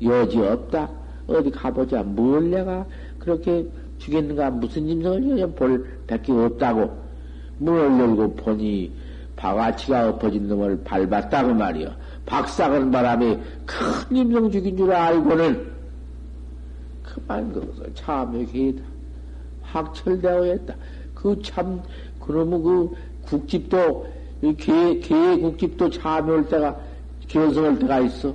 여지 0.02 0.38
없다. 0.38 0.88
어디 1.26 1.50
가보자. 1.50 2.02
뭘 2.02 2.50
내가 2.50 2.86
그렇게 3.18 3.66
죽겠는가? 3.98 4.50
무슨 4.50 4.86
짐승을 4.86 5.50
볼 5.52 5.86
밖에 6.06 6.32
없다고. 6.32 6.90
문을 7.58 8.00
열고 8.00 8.34
보니 8.36 8.92
바가치가 9.36 10.08
엎어진 10.10 10.48
놈을 10.48 10.82
밟았다고 10.84 11.54
말이여. 11.54 11.90
박사건 12.26 12.90
바람에 12.90 13.40
큰 13.64 14.16
임성 14.16 14.50
죽인 14.50 14.76
줄 14.76 14.92
알고는 14.92 15.70
그만 17.02 17.52
그것을 17.52 17.92
참여기다. 17.94 18.82
확철되어 19.62 20.44
했다. 20.44 20.74
그 21.14 21.40
참, 21.42 21.80
그놈의 22.20 22.62
그 22.62 22.94
국집도, 23.26 24.06
개, 24.56 24.98
개 25.00 25.36
국집도 25.38 25.90
참여할 25.90 26.48
때가, 26.48 26.76
견성할 27.26 27.78
때가 27.78 28.00
있어. 28.00 28.34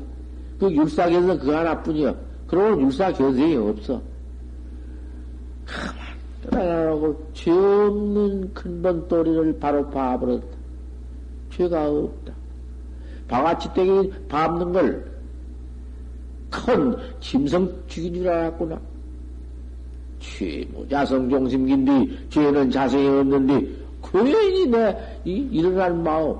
그 0.60 0.72
율사견성 0.72 1.40
그거 1.40 1.58
하나뿐이야. 1.58 2.16
그러고 2.48 2.82
율사견성이 2.82 3.56
없어. 3.56 4.02
가만 5.66 5.96
떠나라고 6.50 7.32
죄 7.34 7.52
없는 7.52 8.54
큰번 8.54 9.08
또리를 9.08 9.60
바로 9.60 9.90
봐버렸다. 9.90 10.48
죄가 11.52 11.90
없다. 11.90 12.34
바가지 13.28 13.74
떼기 13.74 14.12
밟는 14.28 14.74
걸 14.74 15.14
큰 16.54 16.96
짐승 17.20 17.84
죽인 17.88 18.14
줄 18.14 18.30
알았구나. 18.30 18.80
죄무 20.20 20.88
자성 20.88 21.28
종심긴디 21.30 22.30
죄는 22.30 22.70
자성이 22.70 23.08
없는데 23.08 23.68
괜히 24.04 24.68
내 24.68 24.96
이, 25.26 25.32
일어난 25.52 26.02
마음 26.04 26.38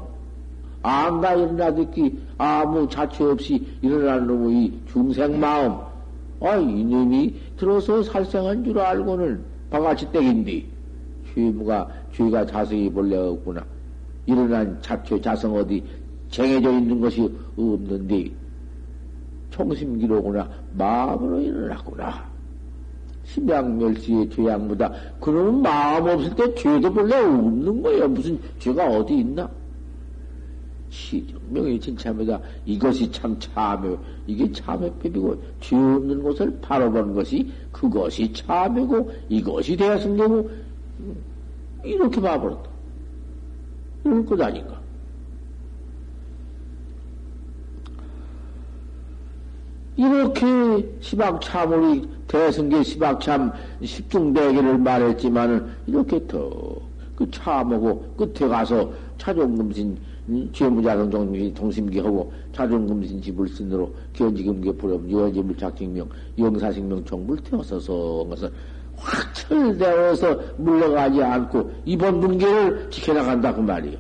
안가 0.84 1.34
일어나 1.34 1.74
듣기 1.74 2.18
아무 2.38 2.88
자체 2.90 3.24
없이 3.24 3.66
일어나는 3.82 4.28
놈의 4.28 4.66
이 4.66 4.80
중생 4.92 5.40
마음 5.40 5.78
아 6.42 6.56
이놈이 6.56 7.36
들어서 7.58 8.04
살생한 8.04 8.64
줄 8.64 8.80
알고는 8.80 9.44
바가지 9.70 10.12
떼긴디 10.12 10.66
죄무가 11.34 11.88
죄가 12.14 12.46
자성이 12.46 12.90
본래 12.90 13.16
없구나 13.16 13.64
일어난 14.26 14.78
자체 14.82 15.20
자성 15.22 15.56
어디 15.56 15.84
정해져 16.30 16.72
있는 16.72 17.00
것이 17.00 17.30
없는데 17.58 18.32
총심기로구나 19.54 20.50
마음으로 20.74 21.40
일어났구나. 21.40 22.34
심양멸시의 23.26 24.30
죄양무다. 24.32 24.92
그러면 25.20 25.62
마음 25.62 26.08
없을 26.08 26.36
때 26.36 26.54
죄도 26.56 26.92
본래 26.92 27.16
없는 27.16 27.82
거예요. 27.82 28.08
무슨 28.10 28.40
죄가 28.60 28.86
어디 28.90 29.20
있나? 29.20 29.50
시정명이 30.94 31.80
진참이다. 31.80 32.40
이것이 32.66 33.12
참 33.12 33.38
참여. 33.40 33.98
이게 34.28 34.52
참여법이고, 34.52 35.42
죄 35.60 35.76
없는 35.76 36.22
곳을 36.22 36.56
바라본 36.62 37.16
것이 37.16 37.52
그것이 37.72 38.32
참여고, 38.32 39.12
이것이 39.28 39.76
되었은 39.76 40.16
이렇게 41.84 42.22
봐버렸다. 42.22 42.70
이럴 44.06 44.26
것 44.26 44.40
아닌가? 44.40 44.80
이렇게 49.96 50.46
시박참으로 51.02 52.02
대승계 52.28 52.84
시박참 52.84 53.52
십중대계를 53.84 54.78
말했지만은 54.78 55.68
이렇게 55.88 56.26
더그 56.28 57.30
참하고 57.32 58.14
끝에 58.18 58.48
가서 58.48 58.92
차종금신 59.18 59.98
죄무자성 60.54 61.12
종미 61.12 61.54
동심기하고 61.54 62.32
집을 63.22 63.48
쓴으로 63.48 63.94
견지금계 64.14 64.72
부름 64.74 65.10
유언지물 65.10 65.58
작증명 65.58 66.08
영사식명 66.38 67.04
총불 67.04 67.40
태워서서 67.44 68.26
것을 68.30 68.52
확철되어서 68.96 70.40
물러가지 70.58 71.22
않고 71.22 71.72
이번 71.86 72.20
분계를 72.22 72.90
지켜나간다 72.90 73.54
그 73.54 73.62
말이요. 73.62 73.98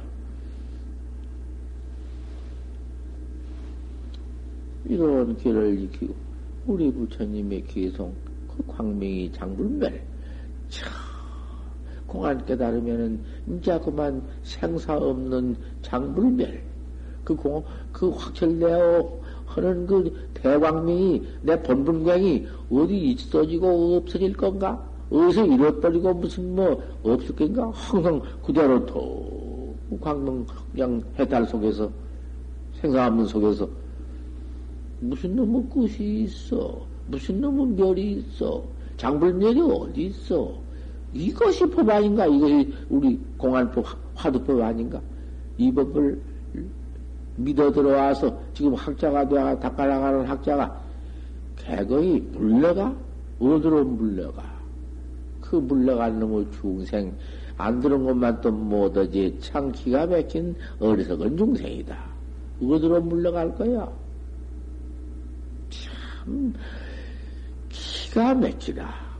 이런 4.85 5.35
길을 5.37 5.77
지키고 5.79 6.15
우리 6.67 6.91
부처님의 6.91 7.63
기송 7.63 8.13
그 8.47 8.63
광명이 8.67 9.31
장불멸 9.33 10.01
참 10.69 11.12
공안 12.13 12.45
깨달으면은 12.45 13.19
이제 13.47 13.79
그만 13.79 14.21
생사 14.43 14.95
없는 14.95 15.57
장불멸 15.81 16.61
그 17.23 17.35
공, 17.35 17.63
그 17.91 18.09
확철되어 18.09 19.09
하는 19.47 19.87
그 19.87 20.13
대광명이 20.35 21.23
내 21.41 21.61
본분광이 21.61 22.45
어디 22.71 23.11
있어지고 23.11 23.97
없어질 23.97 24.33
건가? 24.33 24.87
어디서 25.09 25.45
잃어버리고 25.45 26.13
무슨 26.13 26.55
뭐 26.55 26.81
없을 27.03 27.35
건가? 27.35 27.71
항상 27.73 28.21
그대로 28.45 28.85
또 28.85 29.75
광명 29.99 30.45
그냥 30.71 31.03
해달 31.17 31.45
속에서 31.47 31.89
생사 32.79 33.07
없는 33.07 33.25
속에서 33.25 33.67
무슨 34.99 35.35
놈의 35.35 35.63
끝이 35.73 36.23
있어? 36.23 36.79
무슨 37.07 37.41
놈의 37.41 37.67
멸이 37.75 38.11
있어? 38.13 38.63
장불멸이 38.97 39.61
어디 39.61 40.05
있어? 40.07 40.63
이것이 41.13 41.65
법 41.69 41.89
아닌가? 41.89 42.25
이것이 42.25 42.73
우리 42.89 43.19
공안법, 43.37 43.85
화두법 44.15 44.61
아닌가? 44.61 45.01
이 45.57 45.71
법을 45.71 46.21
믿어 47.35 47.71
들어와서 47.71 48.39
지금 48.53 48.73
학자가 48.73 49.27
되어 49.27 49.59
닦아나가는 49.59 50.25
학자가 50.25 50.81
개거이 51.57 52.19
물러가? 52.31 52.95
어디로 53.39 53.85
물러가? 53.85 54.43
그 55.41 55.57
물러간 55.57 56.19
놈의 56.19 56.47
중생, 56.51 57.13
안 57.57 57.79
들은 57.79 58.03
것만 58.03 58.41
또 58.41 58.51
못하지. 58.51 59.37
참 59.39 59.71
기가 59.71 60.05
막힌 60.07 60.55
어리석은 60.79 61.37
중생이다. 61.37 61.97
어디로 62.61 63.01
물러갈 63.01 63.53
거야? 63.55 63.91
참 65.69 66.53
기가 67.69 68.33
막히다. 68.33 69.12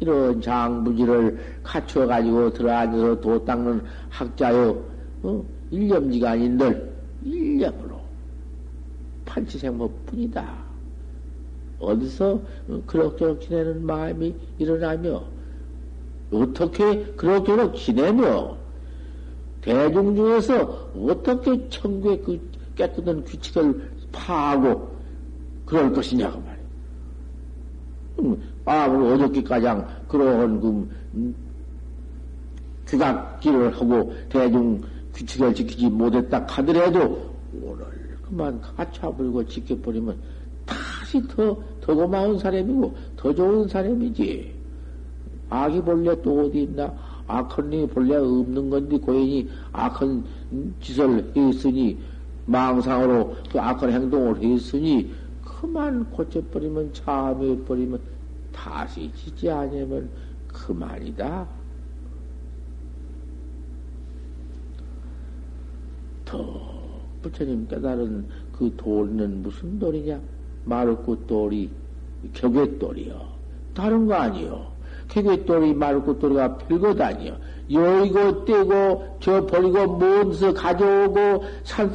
이런 0.00 0.40
장부지를 0.40 1.38
갖춰가지고 1.62 2.54
들어앉아서 2.54 3.20
도 3.20 3.44
닦는 3.44 3.82
학자요, 4.08 4.82
어? 5.22 5.44
일념지가 5.70 6.30
아닌들, 6.30 6.90
일념으로 7.22 8.00
판치생법 9.26 10.06
뿐이다. 10.06 10.58
어디서 11.78 12.40
어, 12.68 12.82
그럭저럭 12.86 13.42
지내는 13.42 13.84
마음이 13.84 14.34
일어나며, 14.58 15.22
어떻게 16.32 17.04
그럭저럭 17.12 17.76
지내며, 17.76 18.56
대중 19.60 20.16
중에서 20.16 20.90
어떻게 20.96 21.68
천국의 21.68 22.22
그 22.22 22.50
깨끗한 22.74 23.24
규칙을 23.24 23.90
파하고 24.10 24.90
그럴 25.66 25.92
것이냐고 25.92 26.40
말이야. 26.40 26.60
음, 28.64 28.68
아무리 28.68 29.12
어저께 29.12 29.42
가장 29.42 29.86
그러한 30.08 30.60
그, 30.60 30.88
음, 31.14 31.34
규각기를 32.86 33.74
하고 33.76 34.12
대중 34.28 34.80
규칙을 35.14 35.54
지키지 35.54 35.88
못했다 35.88 36.44
하더라도 36.48 37.30
오늘 37.62 37.86
그만 38.22 38.60
가차 38.60 39.10
불고 39.10 39.44
지켜버리면 39.44 40.16
다시 40.66 41.20
더, 41.28 41.56
더 41.80 41.94
고마운 41.94 42.38
사람이고 42.38 42.94
더 43.16 43.34
좋은 43.34 43.66
사람이지. 43.68 44.54
악이 45.48 45.80
본래 45.82 46.20
또 46.22 46.42
어디 46.42 46.62
있나? 46.62 46.92
악한 47.26 47.72
일이 47.72 47.86
본래 47.86 48.16
없는 48.16 48.70
건데 48.70 48.98
고인이 48.98 49.48
악한 49.72 50.24
짓을 50.80 51.32
했으니 51.36 51.98
망상으로 52.46 53.34
그 53.50 53.60
악한 53.60 53.92
행동을 53.92 54.40
했으니 54.42 55.12
그만 55.44 56.08
고쳐버리면 56.10 56.92
참여해버리면 56.92 58.00
다시 58.52 59.10
짓지 59.14 59.50
않으면 59.50 60.10
그만이다. 60.48 61.46
더 66.24 66.80
부처님 67.22 67.66
깨달은 67.68 68.26
그 68.52 68.72
돈은 68.76 69.42
무슨 69.42 69.78
돈이냐? 69.78 70.20
마르꽃돌이 70.64 71.70
격외돌이요. 72.34 73.20
다른 73.74 74.06
거 74.06 74.14
아니요. 74.14 74.70
격외돌이 75.08 75.74
마르꽃돌이가 75.74 76.58
별것 76.58 77.00
아니요. 77.00 77.36
여의고 77.70 78.44
떼고 78.44 79.16
저 79.20 79.46
버리고 79.46 79.96
먼서 79.98 80.52
가져오고 80.52 81.44
산 81.64 81.90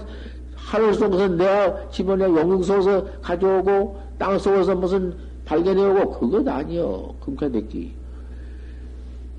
하늘 0.56 0.94
속에서 0.94 1.28
내가 1.28 1.90
집어내 1.90 2.26
용궁 2.26 2.64
속에서 2.64 3.06
가져오고 3.22 4.02
땅 4.18 4.40
속에서 4.40 4.76
무슨 4.76 5.16
발견해오고 5.46 6.20
그것 6.20 6.48
아니요. 6.48 7.14
금쾌됐기. 7.22 7.94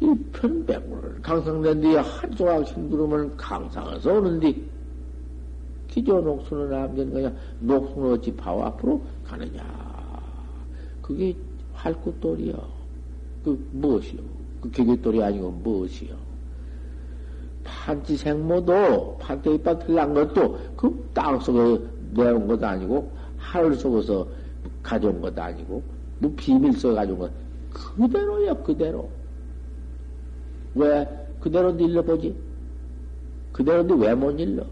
이 0.00 0.14
편백물 0.32 1.20
강상된 1.22 1.80
뒤에 1.80 1.96
한 1.96 2.30
조각 2.32 2.64
힘들으면 2.64 3.36
강상에서 3.36 4.12
오는디 4.12 4.68
기존 5.88 6.24
녹수는 6.24 6.68
남는 6.70 7.12
거냐? 7.12 7.32
녹수는 7.60 8.12
어찌 8.12 8.34
바로 8.34 8.64
앞으로 8.64 9.00
가느냐? 9.26 9.64
그게 11.00 11.34
활꽃돌이요 11.72 12.54
그 13.44 13.68
무엇이요 13.72 14.20
그 14.60 14.70
개개돌이 14.70 15.22
아니고 15.22 15.50
무엇이요 15.50 16.14
판지 17.64 18.16
생모도 18.16 19.16
판때기밭 19.18 19.86
들난 19.86 20.12
것도 20.12 20.58
그 20.76 21.06
땅 21.16 21.40
속에 21.40 21.82
내온 22.12 22.46
것도 22.46 22.66
아니고 22.66 23.10
하늘 23.38 23.74
속에서 23.74 24.28
가져온 24.82 25.18
것도 25.22 25.40
아니고 25.42 25.82
뭐 26.18 26.32
비밀 26.36 26.72
것 27.18 27.30
그대로요 27.72 28.54
그대로 28.62 29.10
왜 30.74 31.06
그대로 31.40 31.70
일러보지? 31.70 32.34
그대로인데 33.52 33.94
왜 33.94 34.14
못 34.14 34.38
일러? 34.38 34.64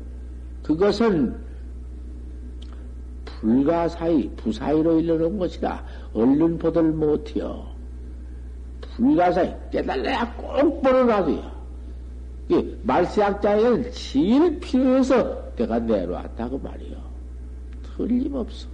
그것은 0.62 1.36
불가사의, 3.24 4.30
부사의로 4.36 5.00
일러놓은 5.00 5.38
것이다. 5.38 5.84
얼른 6.14 6.58
보들 6.58 6.82
못해요. 6.92 7.66
불가사의, 8.80 9.58
깨달아야 9.70 10.34
꼭 10.36 10.82
보러놔도요. 10.82 11.54
말세학자에는 12.82 13.90
제일 13.92 14.60
필요해서 14.60 15.54
내가 15.56 15.78
내려왔다고 15.78 16.58
말이요. 16.58 16.96
틀림없어. 17.96 18.68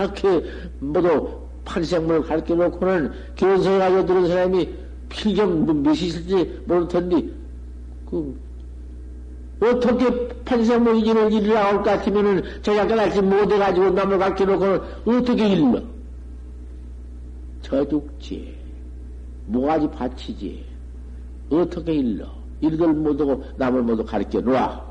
그렇게 0.00 0.42
모두 0.78 1.40
판생물을 1.64 2.22
가르쳐 2.22 2.54
놓고는 2.54 3.12
견성을 3.36 3.78
가지고 3.78 4.06
들은 4.06 4.28
사람이 4.28 4.68
필경 5.10 5.82
몇이 5.82 5.98
있을지 5.98 6.60
모를 6.66 6.88
텐데, 6.88 7.28
그, 8.08 8.40
어떻게 9.60 10.28
판생모 10.44 10.92
이진을 10.92 11.32
일을 11.32 11.52
나올 11.52 11.76
것 11.76 11.84
같으면은 11.84 12.42
자기가 12.62 12.86
깨달지 12.86 13.20
못해가지고 13.20 13.90
남을 13.90 14.18
가르쳐 14.18 14.44
놓고는 14.46 14.80
어떻게 15.04 15.48
일러? 15.48 15.82
저죽지. 17.62 18.56
모가지 19.46 19.90
받치지. 19.90 20.64
어떻게 21.50 21.92
일러? 21.92 22.26
일들 22.62 22.88
못하고 22.94 23.44
남을 23.56 23.82
모두 23.82 24.04
가르쳐 24.04 24.40
놓아. 24.40 24.89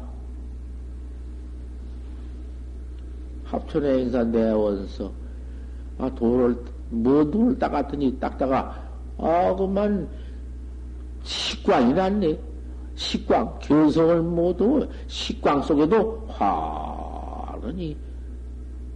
합천의 3.50 4.04
인사 4.04 4.24
내원서, 4.24 5.12
아, 5.98 6.10
돌을, 6.16 6.56
뭐 6.90 7.30
돌을 7.30 7.58
닦았더니 7.58 8.20
닦다가 8.20 8.90
아, 9.18 9.56
그만, 9.56 10.08
식광이 11.24 11.94
났네. 11.94 12.40
식광, 12.96 13.60
견성을 13.60 14.22
모두, 14.22 14.88
식광 15.08 15.62
속에도 15.62 16.26
환하니, 16.28 17.96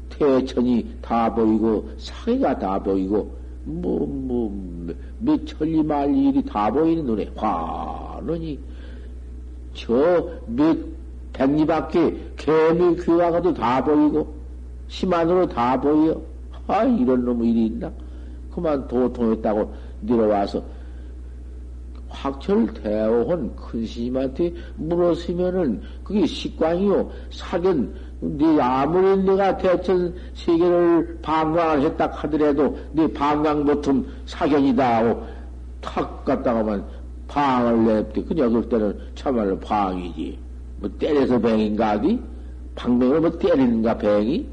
태천이 0.09 0.97
다 1.01 1.33
보이고, 1.33 1.89
상해가 1.97 2.57
다 2.57 2.81
보이고, 2.81 3.33
뭐, 3.63 4.05
뭐, 4.05 4.95
몇 5.19 5.45
천리 5.45 5.81
말리 5.81 6.29
일이 6.29 6.43
다 6.43 6.69
보이는 6.69 7.05
눈에 7.05 7.31
환하니, 7.35 8.59
저몇 9.73 10.77
백리 11.33 11.65
밖에 11.65 12.33
개미 12.37 12.95
귀화가도 12.97 13.53
다 13.53 13.83
보이고, 13.83 14.42
심한으로 14.87 15.47
다 15.47 15.79
보여. 15.79 16.21
아, 16.67 16.83
이런 16.83 17.25
놈의 17.25 17.49
일이 17.49 17.65
있나? 17.67 17.91
그만 18.53 18.87
도통했다고 18.87 19.73
내려와서 20.01 20.63
확철 22.07 22.71
대오혼 22.73 23.55
큰 23.55 23.85
스님한테 23.85 24.53
물었으면은 24.75 25.81
그게 26.03 26.25
식광이요. 26.25 27.09
사견 27.31 27.93
네 28.21 28.61
아무리 28.61 29.21
내가 29.23 29.57
대천 29.57 30.13
세계를 30.35 31.19
방광을 31.21 31.81
했다 31.81 32.07
하더라도 32.07 32.77
네 32.93 33.11
방광 33.11 33.65
보통 33.65 34.05
사견이다 34.25 34.97
하고 34.97 35.23
탁 35.81 36.23
갔다가만 36.23 36.85
방을 37.27 37.85
냅대. 37.85 38.23
그냥 38.23 38.49
그럴 38.49 38.69
때는 38.69 38.99
참말로 39.15 39.59
방이지. 39.59 40.37
뭐 40.79 40.89
때려서 40.99 41.39
뱅인가 41.39 41.91
하디? 41.91 42.19
방맹을 42.75 43.21
뭐 43.21 43.37
때리는가 43.37 43.97
뱅이 43.97 44.47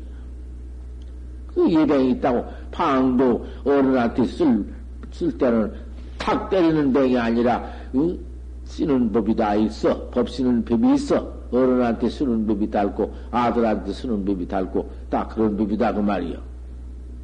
그 1.55 1.71
예뱅이 1.71 2.13
있다고 2.13 2.45
방도 2.71 3.47
어른한테 3.65 4.25
쓸 4.25 4.65
쓸 5.13 5.37
때는 5.37 5.73
탁 6.19 6.49
때리는 6.51 6.93
병이 6.93 7.19
아니라 7.19 7.65
응? 7.95 8.19
쓰는 8.65 9.11
법이 9.11 9.35
다 9.35 9.55
있어. 9.57 10.09
법 10.11 10.31
쓰는 10.31 10.65
법이 10.65 10.95
있어. 10.95 11.41
어른한테 11.51 12.09
쓰는 12.09 12.47
법이 12.47 12.71
달고 12.71 13.13
아들한테 13.33 13.93
쓰는 13.93 14.25
법이 14.25 14.47
달고 14.47 14.89
딱 15.11 15.35
그런 15.35 15.57
법이다 15.57 15.93
그 15.95 16.01
말이요. 16.01 16.39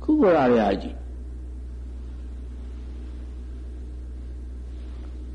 그걸 0.01 0.37
알아야지. 0.37 0.95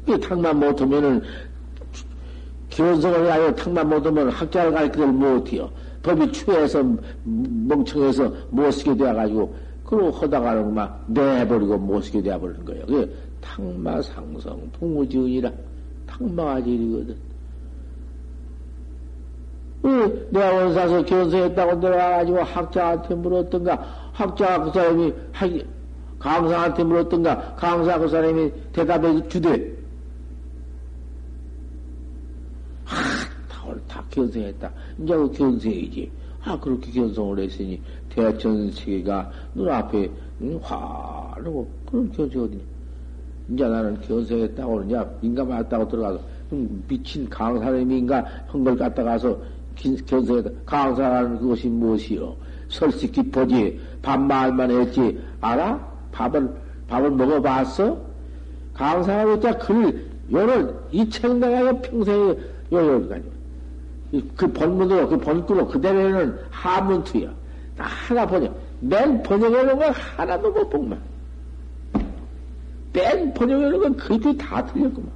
이 0.07 0.19
탁만 0.19 0.59
못하면은 0.59 1.21
기원성을 2.69 3.31
하여 3.31 3.55
탁만 3.55 3.87
못하면 3.87 4.29
학자를 4.29 4.73
가르치를 4.73 5.07
못해요. 5.07 5.69
법이 6.03 6.31
추해서 6.31 6.83
멍청해서 7.23 8.31
못 8.49 8.71
쓰게 8.71 8.95
되어가지고 8.95 9.55
그러고 9.85 10.11
허다가는 10.11 10.73
막 10.73 11.03
내버리고 11.07 11.77
못 11.77 12.01
쓰게 12.01 12.21
되어버리는 12.21 12.65
거예요. 12.65 12.85
그게 12.85 13.11
탕마상성, 13.41 14.71
풍우지은이라 14.79 15.51
탕마가 16.07 16.61
질이거든. 16.63 17.15
왜 19.83 20.27
내가 20.29 20.53
원사서 20.53 21.03
견성했다고 21.05 21.75
내려와가지고 21.79 22.43
학자한테 22.43 23.15
물었던가, 23.15 24.11
학자가 24.13 24.63
그 24.63 24.71
사람이 24.71 25.13
강사한테 26.19 26.83
물었던가, 26.83 27.55
강사 27.55 27.97
그 27.97 28.07
사람이 28.07 28.51
대답해 28.73 29.27
주되, 29.27 29.75
아, 32.85 32.93
다, 33.49 33.73
다 33.87 34.00
견성했다. 34.11 34.71
이제 34.99 35.15
그 35.15 35.31
견성이지. 35.31 36.11
아, 36.43 36.59
그렇게 36.59 36.91
견성을 36.91 37.39
했으니, 37.39 37.79
대천 38.09 38.71
세계가 38.71 39.31
눈앞에 39.53 40.09
화르고 40.61 41.67
그런 41.85 42.11
견성 42.11 42.43
어디냐. 42.43 42.61
이제 43.53 43.67
나는 43.67 43.99
견성했다고 44.01 44.73
그러냐, 44.75 45.05
맞다고 45.45 45.87
들어가서, 45.87 46.19
미친 46.87 47.29
강사님인가 47.29 48.25
한걸 48.47 48.75
갖다 48.75 49.03
가서 49.03 49.39
견성했다. 49.75 50.49
강사라는 50.65 51.39
그것이 51.39 51.67
무엇이요? 51.69 52.35
설식 52.69 53.11
깊어지, 53.11 53.79
밥말만 54.01 54.71
했지, 54.71 55.19
알아? 55.41 55.79
밥을, 56.11 56.49
밥을 56.87 57.11
먹어봤어? 57.11 57.97
강사가 58.73 59.25
왜자 59.25 59.57
글, 59.57 60.09
요를, 60.31 60.73
이책 60.91 61.37
내가 61.37 61.79
평생에, 61.81 62.35
요, 62.71 62.77
요, 62.77 63.09
그 64.35 64.51
본문으로, 64.51 65.07
그 65.07 65.17
본구로 65.17 65.67
그대로는 65.67 66.37
하문투야. 66.49 67.29
하나 67.77 68.25
번역. 68.27 68.55
맨 68.81 69.23
번역해놓은 69.23 69.77
건 69.79 69.91
하나도 69.91 70.51
못 70.51 70.69
본만. 70.69 70.99
맨 72.93 73.33
번역해놓은 73.33 73.79
건 73.79 73.95
그게 73.97 74.35
다 74.37 74.65
틀렸구만. 74.65 75.09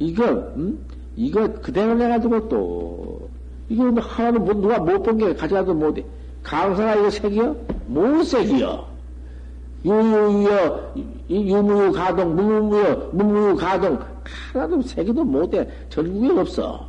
이거, 0.00 0.24
음? 0.56 0.84
이거 1.16 1.52
그대로 1.60 1.94
내가지고 1.94 2.48
또, 2.48 3.28
이거 3.68 3.84
뭐 3.84 4.02
하나도 4.02 4.40
뭐 4.40 4.54
누가 4.54 4.78
못 4.78 5.02
본 5.02 5.18
게 5.18 5.34
가져가도 5.34 5.74
못 5.74 5.98
해. 5.98 6.04
강사가 6.42 6.94
이거 6.96 7.10
색이요? 7.10 7.56
못 7.86 8.22
색이요. 8.24 8.86
유유여, 9.84 10.94
유무유 11.30 11.92
가동, 11.92 12.34
무무유, 12.34 13.10
무무유 13.12 13.56
가동, 13.56 13.98
하나도 14.52 14.82
색이도 14.82 15.24
못해. 15.24 15.68
전국에 15.88 16.40
없어. 16.40 16.88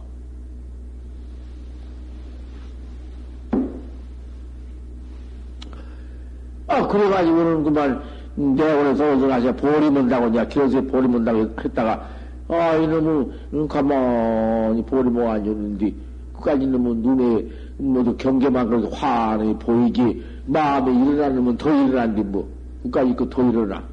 아, 6.67 6.87
그래가지고는 6.87 7.63
그만, 7.63 8.01
내원에서 8.35 9.11
어서 9.11 9.27
가서 9.27 9.55
보리 9.55 9.89
문다고, 9.89 10.27
이제 10.27 10.45
길어서 10.47 10.81
보리 10.81 11.07
문다고 11.07 11.39
했다가, 11.63 12.07
아, 12.47 12.75
이놈은, 12.75 13.67
가만히 13.67 14.83
보리 14.83 15.09
모아주는데, 15.09 15.93
그까지 16.33 16.63
이놈은 16.63 17.01
눈에, 17.01 17.45
모두 17.77 18.15
경계만 18.17 18.69
그렇게 18.69 18.95
환히 18.95 19.53
보이지, 19.57 20.23
마음에 20.45 20.91
일어나면 20.91 21.57
더 21.57 21.69
일어난디, 21.69 22.21
뭐. 22.23 22.58
그까지 22.91 23.15
그더 23.15 23.49
일어나. 23.49 23.83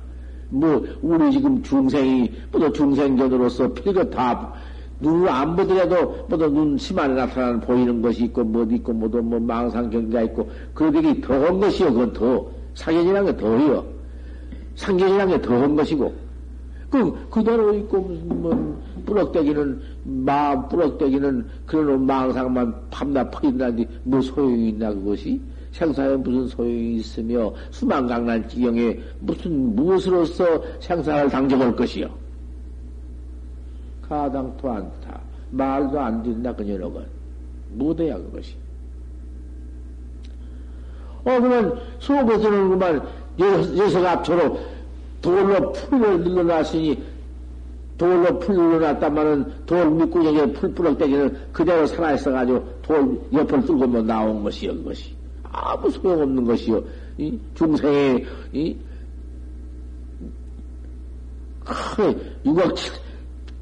뭐, 0.49 0.85
우리 1.03 1.33
지금 1.33 1.63
중생이, 1.63 2.31
뭐도 2.53 2.73
중생견으로서 2.73 3.73
필것 3.73 4.11
다, 4.11 4.53
눈을 5.01 5.29
안 5.29 5.57
보더라도, 5.57 6.27
뭐도 6.29 6.51
눈 6.53 6.79
심안에 6.79 7.15
나타나는 7.15 7.61
보이는 7.61 8.01
것이 8.01 8.25
있고, 8.25 8.45
뭐 8.45 8.65
있고, 8.65 8.93
뭐 8.93 9.41
망상 9.41 9.91
경계가 9.91 10.23
있고, 10.23 10.49
그러기 10.75 11.21
더한 11.21 11.61
것이요. 11.61 11.93
그건 11.93 12.13
더, 12.13 12.47
사견이란 12.75 13.27
게 13.27 13.37
더해요. 13.37 13.85
상견이란 14.77 15.29
게 15.29 15.41
더한 15.43 15.77
것이고, 15.77 16.15
그, 16.91 17.29
그대로 17.29 17.75
있고, 17.75 18.01
무슨, 18.01 18.43
뭐, 18.43 18.83
뿌럭대기는, 19.05 19.81
마음 20.05 20.69
뿌럭대기는 20.69 21.47
그런 21.67 22.07
망상만 22.07 22.75
밤낮 22.91 23.31
퍼진다니, 23.31 23.87
뭐 24.05 24.21
소용이 24.21 24.69
있나, 24.69 24.93
그것이? 24.95 25.41
생사에 25.77 26.17
무슨 26.17 26.49
소용이 26.49 26.97
있으며, 26.97 27.53
수만강난 27.71 28.49
지경에 28.49 28.99
무슨, 29.21 29.77
무엇으로서 29.77 30.63
생사를 30.81 31.29
당겨볼 31.29 31.77
것이요? 31.77 32.09
가당토 34.09 34.71
않다. 34.71 35.21
말도 35.51 36.01
안 36.01 36.23
된다, 36.23 36.55
그녀는. 36.55 36.91
무대야, 37.75 38.17
그것이. 38.17 38.55
어, 41.25 41.41
그러면, 41.41 41.79
속에서는 41.99 42.71
그만, 42.71 43.03
여섯 43.39 44.05
앞처로 44.07 44.59
돌로 45.21 45.73
풀을 45.73 46.21
늘어놨으니 46.21 47.03
돌로 47.99 48.39
풀 48.39 48.55
늘어놨다마는 48.55 49.67
돌 49.67 49.91
밑구녕에 49.91 50.53
풀 50.53 50.73
뿌럭대기는 50.73 51.37
그대로 51.53 51.87
살아있어가지고 51.87 52.65
돌 52.81 53.21
옆을 53.33 53.67
뚫고 53.67 53.87
뭐 53.87 54.03
나온 54.03 54.43
것이요, 54.43 54.75
그것이. 54.77 55.16
아무 55.57 55.91
소용없는 55.91 56.45
것이요. 56.45 56.85
이 57.17 57.39
중생의, 57.55 58.27
이, 58.53 58.77
크, 61.65 62.41
6억 62.45 62.77
7, 62.77 62.93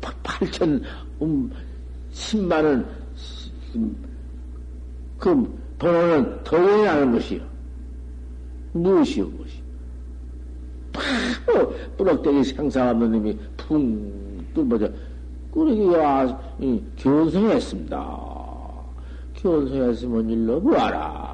8천, 0.01 0.83
음, 1.23 1.51
10만 2.13 2.65
원, 2.65 2.87
그, 5.19 5.65
번호는 5.79 6.45
더 6.45 6.59
나는 6.59 7.13
것이요. 7.13 7.41
무엇이요, 8.73 9.31
그것이. 9.31 9.63
바로 10.93 11.75
뿌럭대기 11.97 12.45
생사 12.45 12.91
없는 12.91 13.13
놈이 13.13 13.39
풍 13.57 14.45
뚫어져. 14.55 14.91
그러기야 15.53 16.39
견성했습니다. 16.97 18.35
견성했으면 19.35 20.31
일로 20.31 20.61
보아라. 20.61 21.34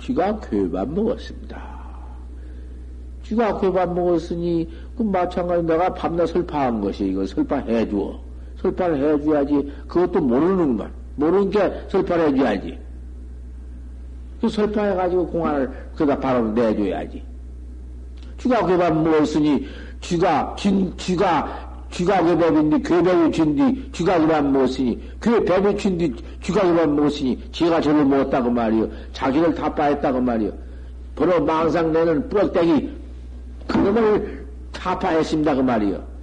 쥐가 0.00 0.40
괴밥 0.40 0.88
먹었습니다. 0.90 1.76
쥐가 3.22 3.60
괴밥 3.60 3.94
먹었으니 3.94 4.68
그 4.96 5.02
마찬가지 5.02 5.64
내가 5.64 5.92
밤낮 5.94 6.26
설파한 6.26 6.80
것이 6.80 7.08
이거 7.08 7.26
설파해 7.26 7.88
주어. 7.88 8.20
설파를 8.60 8.96
해 8.96 9.24
줘야지. 9.24 9.72
그것도 9.88 10.20
모르는구만. 10.20 10.90
모르는 11.16 11.50
게 11.50 11.72
설파를 11.88 12.28
해 12.28 12.36
줘야지. 12.36 12.78
그 14.40 14.48
설파해 14.48 14.94
가지고 14.94 15.26
공안을 15.26 15.70
그다 15.96 16.18
바로 16.18 16.52
내줘야지. 16.52 17.22
쥐가 18.38 18.66
괴밥 18.66 19.02
먹었으니 19.02 19.66
쥐가 20.00 20.54
진 20.58 20.92
쥐가 20.96 21.86
쥐가 21.90 22.22
괴밥인데 22.22 22.78
괴밥이 22.80 23.32
쥔디 23.32 23.90
쥐가 23.92 24.20
괴밥 24.20 24.44
먹었으니 24.44 25.00
괴밥이 25.20 25.76
쥔디 25.78 26.14
괴밥 26.40 26.88
먹었으니 26.90 27.40
지가 27.52 27.80
저를 27.80 28.04
먹었다고 28.04 28.50
말이요 28.50 28.88
자기를 29.12 29.54
타파했다고 29.54 30.20
말이요 30.20 30.52
바로 31.14 31.44
망상 31.44 31.92
내는 31.92 32.28
뿌럭대기 32.28 32.90
그놈을 33.66 34.46
타파했습니다 34.72 35.54
그 35.54 35.60
말이요 35.60 36.16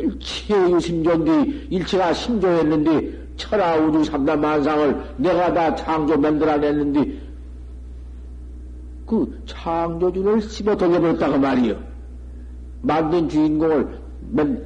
일체의 0.00 0.80
심존디 0.80 1.68
일체가 1.70 2.12
심조했는데 2.12 3.24
천하 3.36 3.76
우주 3.76 4.04
삼다 4.04 4.36
만상을 4.36 5.14
내가 5.16 5.52
다 5.52 5.74
창조 5.74 6.16
만들어냈는데 6.16 7.24
그 9.06 9.38
창조주를 9.46 10.40
씹어 10.40 10.76
돌려버렸다고 10.76 11.38
말이요. 11.38 11.76
만든 12.82 13.28
주인공을 13.28 13.98
맨, 14.30 14.64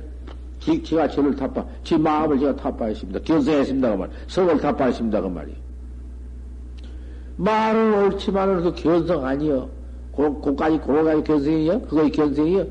지, 0.69 0.83
제가 0.83 1.09
저를 1.09 1.35
타파, 1.35 1.65
제 1.83 1.97
마음을 1.97 2.39
제가 2.39 2.57
타파했습니다. 2.57 3.21
견성했습니다. 3.21 3.91
그 3.91 3.97
말. 3.97 4.11
성을 4.27 4.61
타파했습니다. 4.61 5.21
그 5.23 5.27
말이요. 5.27 5.57
말은 7.37 7.95
옳지만은 7.95 8.63
그 8.63 8.75
견성 8.75 9.25
아니요. 9.25 9.71
고, 10.13 10.35
고까지, 10.41 10.79
고까지 10.79 11.23
견성이요? 11.25 11.81
그거 11.83 12.09
견성이요? 12.09 12.67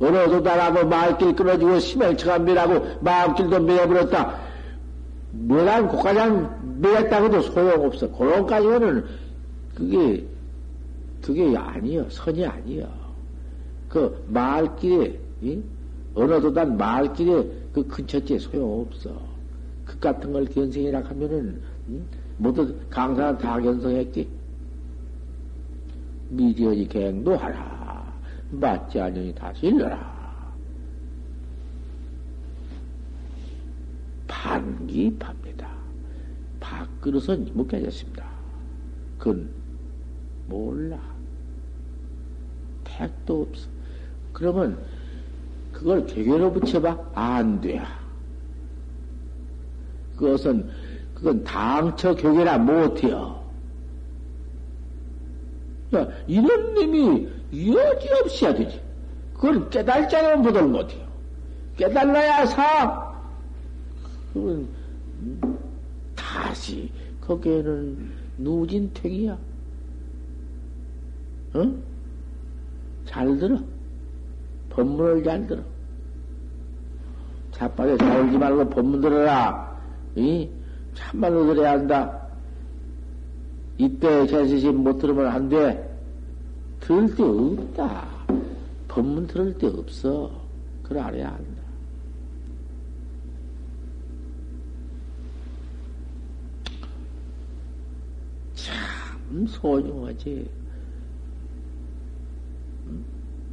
어느도 0.00 0.40
나라고 0.40 0.86
말길 0.86 1.34
끊어지고 1.36 1.78
심행처가 1.78 2.38
밀하고 2.38 2.86
마음길도 3.00 3.60
밀어버렸다. 3.60 4.38
뭐란 5.32 5.88
고까지 5.88 6.46
밀었다고도 6.78 7.42
소용없어. 7.42 8.10
그런까지는 8.10 9.04
그게 9.74 10.24
그게 11.22 11.56
아니요. 11.56 12.06
선이 12.10 12.44
아니요. 12.44 12.88
그 13.88 14.24
말길에, 14.28 15.18
이? 15.42 15.60
어느도단 16.14 16.76
말길에 16.76 17.50
그 17.72 17.86
근처째 17.86 18.38
소용없어. 18.38 19.20
그 19.84 19.98
같은 19.98 20.32
걸 20.32 20.44
견성이라 20.44 21.02
하면은, 21.02 21.62
응? 21.88 22.06
모두 22.36 22.74
강사는 22.90 23.38
다 23.38 23.60
견성했기. 23.60 24.28
미지어지 26.30 26.88
갱도 26.88 27.36
하라. 27.36 28.12
맞지 28.50 29.00
않으니 29.00 29.34
다시 29.34 29.66
일러라. 29.66 30.22
반기 34.26 35.14
팝니다. 35.18 35.68
밥그릇은 36.60 37.50
못 37.54 37.66
깨졌습니다. 37.68 38.26
그건 39.18 39.50
몰라. 40.48 40.98
택도 42.84 43.42
없어. 43.42 43.68
그러면 44.32 44.78
그걸 45.82 46.06
개개로 46.06 46.52
붙여봐? 46.52 47.10
안 47.12 47.60
돼. 47.60 47.82
그것은, 50.16 50.70
그건 51.12 51.42
당처 51.42 52.14
교계라 52.14 52.58
못해요. 52.58 53.42
야, 55.96 56.08
이런 56.28 56.74
놈이 56.74 57.28
여지없이 57.52 58.44
해야 58.44 58.54
되지. 58.54 58.80
그걸 59.34 59.68
깨달자면 59.70 60.42
보들 60.42 60.62
못해요. 60.68 61.04
깨달아야 61.76 62.46
사. 62.46 63.12
그건 64.32 64.68
다시 66.14 66.92
거기에는 67.20 68.12
누진택이야. 68.38 69.36
응? 71.56 71.82
잘 73.04 73.36
들어. 73.36 73.58
법문을 74.70 75.24
잘 75.24 75.46
들어. 75.48 75.71
자빠져 77.62 77.96
자울지 77.96 78.38
말고 78.38 78.70
법문 78.70 79.00
들어라. 79.00 79.80
이? 80.16 80.48
참말로 80.94 81.46
들어야 81.46 81.72
한다. 81.72 82.26
이때 83.78 84.26
제시심 84.26 84.78
못 84.82 84.98
들으면 84.98 85.28
안 85.28 85.48
돼. 85.48 85.88
들을 86.80 87.14
데 87.14 87.22
없다. 87.22 88.08
법문 88.88 89.28
들을 89.28 89.56
데 89.56 89.68
없어. 89.68 90.30
그래 90.82 91.00
알아야 91.00 91.28
한다. 91.28 91.62
참 98.54 99.46
소중하지. 99.46 100.50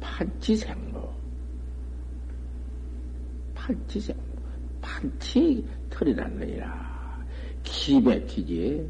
판치생모. 0.00 0.89
판치생모. 3.70 4.20
판치 4.80 5.64
털이란 5.90 6.38
거니라. 6.38 7.24
기백히지. 7.62 8.88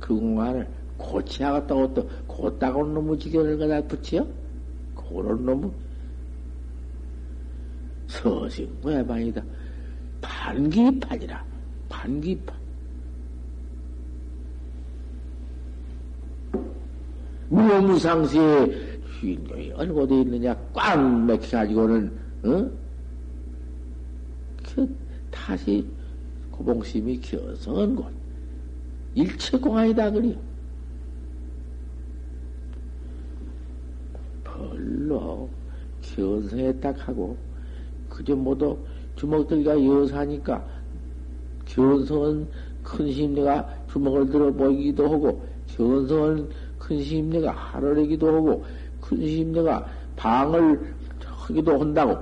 그 0.00 0.14
공간을 0.14 0.68
고치하겠다고 0.96 1.94
또, 1.94 2.08
곧다고 2.26 2.84
놈의 2.86 3.18
지견을 3.18 3.58
갖다 3.58 3.86
붙여? 3.86 4.26
그런 4.94 5.44
놈의 5.44 5.70
서식모야반이다. 8.08 9.42
반기판이라. 10.20 11.44
반기판. 11.88 12.56
무무상시에 17.50 19.00
주인공이 19.20 19.70
곳에 19.70 20.20
있느냐 20.20 20.54
꽉 20.72 20.96
막혀가지고는, 21.00 22.18
어? 22.44 22.87
그, 24.78 24.96
다시 25.28 25.84
호봉심이 26.52 27.20
견성한 27.20 27.96
곳. 27.96 28.06
일체 29.16 29.58
공안이다 29.58 30.12
그리요. 30.12 30.36
별로 34.44 35.48
견성에 36.00 36.72
딱 36.74 37.08
하고 37.08 37.36
그저 38.08 38.36
모두 38.36 38.78
주먹들과 39.16 39.84
여사니까 39.84 40.64
견성은 41.64 42.46
큰 42.84 43.10
심리가 43.10 43.68
주먹을 43.90 44.30
들어 44.30 44.52
보이기도 44.52 45.08
하고 45.10 45.44
견성은 45.66 46.48
큰 46.78 47.02
심리가 47.02 47.50
하늘이기도 47.50 48.28
하고 48.28 48.64
큰 49.00 49.26
심리가 49.26 49.84
방을 50.14 50.94
하기도 51.24 51.80
한다고 51.80 52.16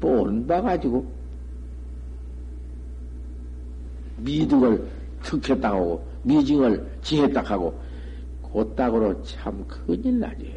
뻔봐 0.00 0.62
가지고 0.62 1.17
미득을 4.28 4.86
특했다 5.22 5.70
하고 5.70 6.06
미징을 6.22 6.98
지했다 7.02 7.40
하고 7.42 7.80
곧다으로 8.42 9.22
참 9.22 9.64
큰일 9.66 10.18
나지. 10.20 10.54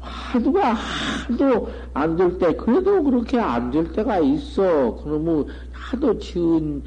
하도가 0.00 0.74
하도 0.74 1.68
안 1.94 2.16
될 2.16 2.38
때, 2.38 2.54
그래도 2.54 3.02
그렇게 3.02 3.38
안 3.38 3.70
될 3.70 3.90
때가 3.92 4.18
있어. 4.20 4.94
그러면 5.02 5.46
하도 5.72 6.18
지은 6.18 6.82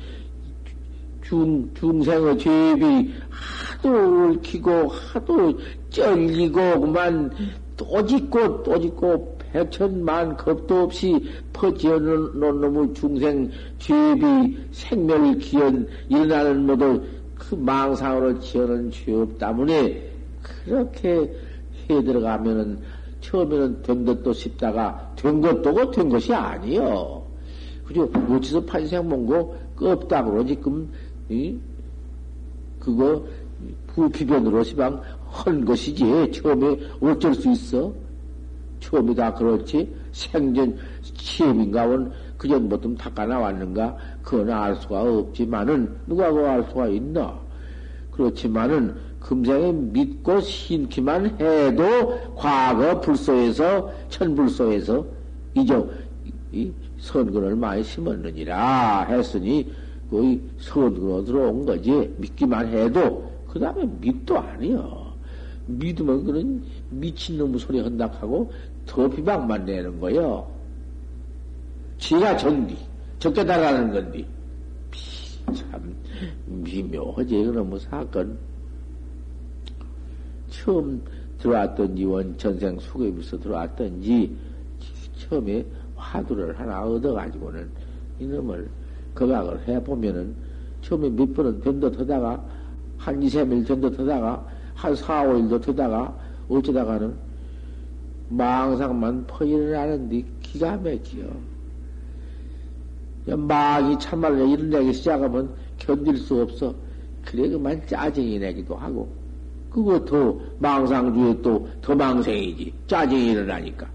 중, 1.23 1.69
중생의 1.73 2.37
죄비 2.37 3.13
하도 3.81 4.29
얽히고, 4.29 4.87
하도 4.87 5.59
쩔리고, 5.89 6.81
그만 6.81 7.31
또 7.75 8.05
짓고, 8.05 8.63
또 8.63 8.79
짓고, 8.79 9.37
백천만 9.51 10.37
겁도 10.37 10.83
없이 10.83 11.21
퍼지어 11.51 11.99
놓은 11.99 12.39
놈의 12.39 12.93
중생 12.93 13.51
죄비 13.79 14.57
생멸 14.71 15.39
기연 15.39 15.87
일어나는 16.07 16.65
모두 16.65 17.03
그 17.35 17.55
망상으로 17.55 18.39
지어놓은 18.39 18.91
죄업 18.91 19.37
때문에 19.37 20.09
그렇게 20.41 21.29
해 21.89 22.01
들어가면은 22.01 22.79
처음에는 23.19 23.81
된 23.81 24.05
것도 24.05 24.31
싶다가 24.31 25.11
된 25.17 25.41
것도고 25.41 25.91
된 25.91 26.07
것이 26.07 26.33
아니요. 26.33 27.23
그죠? 27.85 28.09
어찌서 28.29 28.63
판생 28.63 29.09
몽고 29.09 29.57
껍다 29.75 30.23
그러지, 30.23 30.55
금, 30.55 30.89
이? 31.27 31.57
그거 32.79 33.25
부피변으로 33.93 34.63
시방 34.63 35.01
헌 35.31 35.65
것이지. 35.65 36.31
처음에 36.31 36.77
어쩔 37.01 37.33
수 37.33 37.51
있어? 37.51 37.93
처음에 38.79 39.13
다 39.13 39.33
그렇지? 39.33 39.93
생전 40.11 40.77
시험인가 41.03 41.85
원 41.85 42.11
그전부터 42.37 42.95
닦아 42.95 43.25
나왔는가? 43.25 43.95
그건 44.23 44.49
알 44.49 44.75
수가 44.75 45.01
없지만은 45.03 45.95
누가 46.07 46.31
그거 46.31 46.47
알 46.47 46.63
수가 46.63 46.87
있나? 46.87 47.39
그렇지만은 48.11 48.95
금생에 49.19 49.71
믿고 49.71 50.41
신기만 50.41 51.39
해도 51.39 52.33
과거 52.35 52.99
불소에서 52.99 53.91
천불소에서 54.09 55.05
이저 55.53 55.87
이 56.51 56.71
선근을 56.97 57.55
많이 57.55 57.83
심었느니라 57.83 59.03
했으니 59.03 59.71
그 60.09 60.41
선근으로 60.59 61.23
들어온 61.23 61.65
거지 61.65 62.13
믿기만 62.17 62.67
해도 62.67 63.30
그 63.51 63.59
다음에 63.59 63.85
믿도 63.99 64.39
아니여 64.39 65.13
믿으면 65.67 66.23
그런 66.23 66.63
미친놈의 66.89 67.59
소리 67.59 67.81
헌납하고 67.81 68.51
더 68.85 69.09
비방만 69.09 69.65
내는 69.65 69.99
거요. 69.99 70.49
지가 71.97 72.37
전디 72.37 72.77
적게 73.19 73.45
달하는 73.45 73.91
건디. 73.91 74.25
참 75.53 75.95
미묘하지 76.45 77.43
그놈의 77.43 77.79
사건. 77.81 78.37
처음 80.49 81.01
들어왔던지 81.39 82.05
원천생 82.05 82.79
수급에서 82.79 83.37
들어왔던지 83.39 84.35
처음에 85.17 85.65
화두를 85.95 86.57
하나 86.57 86.83
얻어가지고는 86.83 87.69
이놈을 88.19 88.69
거각을 89.15 89.67
해보면은 89.67 90.35
처음에 90.81 91.09
몇 91.09 91.33
번은 91.33 91.61
변도 91.61 91.91
터다가 91.91 92.43
한 93.01 93.21
이세 93.23 93.41
일 93.41 93.63
변도 93.63 93.89
터다가 93.89 94.45
한 94.75 94.95
사, 94.95 95.23
오일도 95.23 95.59
터다가 95.59 96.15
어쩌다가는 96.47 97.15
망상만 98.29 99.25
퍼일어나는데 99.25 100.23
기가 100.41 100.77
막혀. 100.77 101.25
막이 103.25 103.97
참말로 103.99 104.45
일어나기 104.45 104.93
시작하면 104.93 105.49
견딜 105.79 106.15
수 106.17 106.41
없어. 106.41 106.75
그래 107.25 107.49
그만 107.49 107.81
짜증이 107.87 108.37
내기도 108.37 108.75
하고. 108.75 109.09
그거 109.71 110.03
더 110.05 110.37
망상주에 110.59 111.41
또 111.41 111.67
더 111.81 111.95
망생이지. 111.95 112.71
짜증이 112.87 113.31
일어나니까. 113.31 113.87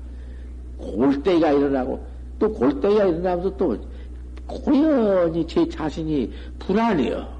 골때가 0.78 1.52
일어나고, 1.52 2.04
또 2.40 2.52
골때가 2.52 3.04
일어나면서 3.04 3.56
또 3.56 3.78
고연히 4.46 5.46
제 5.46 5.68
자신이 5.68 6.32
불안해요. 6.58 7.35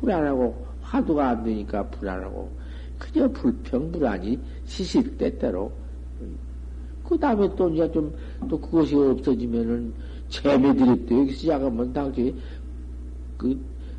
불안하고, 0.00 0.66
화두가 0.82 1.28
안 1.30 1.44
되니까 1.44 1.82
불안하고, 1.90 2.50
그저 2.98 3.28
불평불안이 3.28 4.38
시실 4.64 5.16
때때로. 5.16 5.72
그 7.04 7.18
다음에 7.18 7.48
또 7.56 7.68
이제 7.70 7.90
좀, 7.92 8.14
또 8.48 8.60
그것이 8.60 8.94
없어지면은, 8.94 9.94
재매들이 10.28 11.06
또 11.06 11.20
여기 11.20 11.32
시작하면 11.32 11.92
당시, 11.92 12.34
그, 13.36 13.58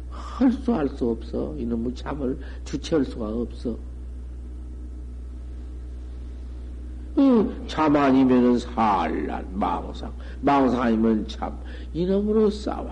할 0.10 0.52
수 0.52 0.72
할 0.74 0.90
수 0.90 1.10
없어. 1.10 1.56
이놈의 1.58 1.96
잠을 1.96 2.38
주체할 2.66 3.06
수가 3.06 3.28
없어. 3.30 3.78
잠 7.68 7.96
아니면은 7.96 8.58
살란 8.58 9.46
망상, 9.52 10.12
망상 10.42 10.82
아니면 10.82 11.28
참 11.28 11.58
이놈으로 11.94 12.50
싸워. 12.50 12.90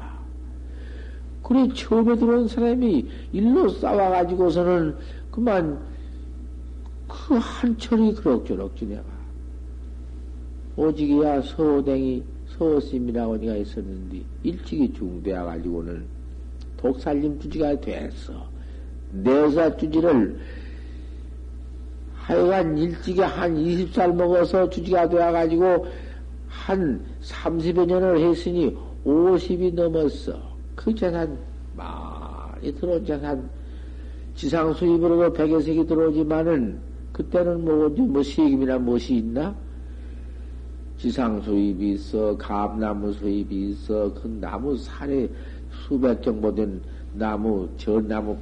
그래 1.48 1.66
처음에 1.74 2.18
들어온 2.18 2.46
사람이 2.46 3.08
일로 3.32 3.70
싸워가지고서는 3.70 4.98
그만 5.32 5.80
그 7.08 7.36
한철이 7.36 8.16
그럭저럭 8.16 8.76
지내가. 8.76 9.04
오직이야 10.76 11.42
서댕이 11.44 12.22
서심이라고 12.58 13.34
어디가 13.36 13.56
있었는데 13.56 14.22
일찍이 14.44 14.92
중대해 14.94 15.38
가지고는 15.38 16.04
독살림 16.76 17.40
주지가 17.40 17.80
됐어. 17.80 18.34
내사 19.14 19.76
주지를 19.78 20.38
하여간 22.14 22.78
일찍이 22.78 23.22
한 23.22 23.56
20살 23.56 24.14
먹어서 24.14 24.70
주지가 24.70 25.08
되어가지고 25.08 25.88
한 26.50 27.06
30여 27.22 27.86
년을 27.86 28.20
했으니 28.20 28.76
50이 29.06 29.74
넘었어. 29.74 30.57
그 30.88 30.96
재산 30.96 31.38
많이 31.76 32.74
들어온 32.76 33.06
재산 33.06 33.50
지상 34.36 34.74
수입으로도 34.74 35.34
백여색이 35.34 35.86
들어오지만은 35.86 36.80
그때는 37.12 37.66
뭐, 37.66 37.90
뭐 37.90 38.24
세금이나 38.24 38.78
무엇이 38.78 39.16
있나? 39.16 39.54
지상 40.98 41.42
수입이 41.42 41.96
있어, 41.96 42.38
감나무 42.38 43.12
수입이 43.12 43.72
있어, 43.72 44.14
그 44.14 44.30
나무 44.40 44.78
살에 44.78 45.28
수백 45.86 46.24
정보 46.24 46.56
된 46.56 46.82
나무, 47.12 47.68
전나무, 47.76 48.38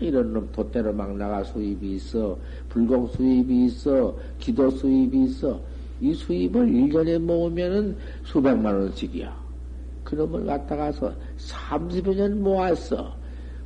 이런 0.00 0.32
놈 0.32 0.48
돛대로 0.50 0.94
막 0.94 1.14
나가 1.18 1.44
수입이 1.44 1.96
있어. 1.96 2.38
불공 2.70 3.08
수입이 3.08 3.66
있어. 3.66 4.16
기도 4.38 4.70
수입이 4.70 5.24
있어. 5.24 5.60
이 6.00 6.14
수입을 6.14 6.68
1년에 6.68 7.18
모으면은 7.18 7.94
수백만 8.24 8.76
원씩이야. 8.76 9.41
그놈을 10.12 10.44
갖다가서 10.44 11.10
30여 11.38 12.14
년 12.14 12.42
모았어. 12.42 13.14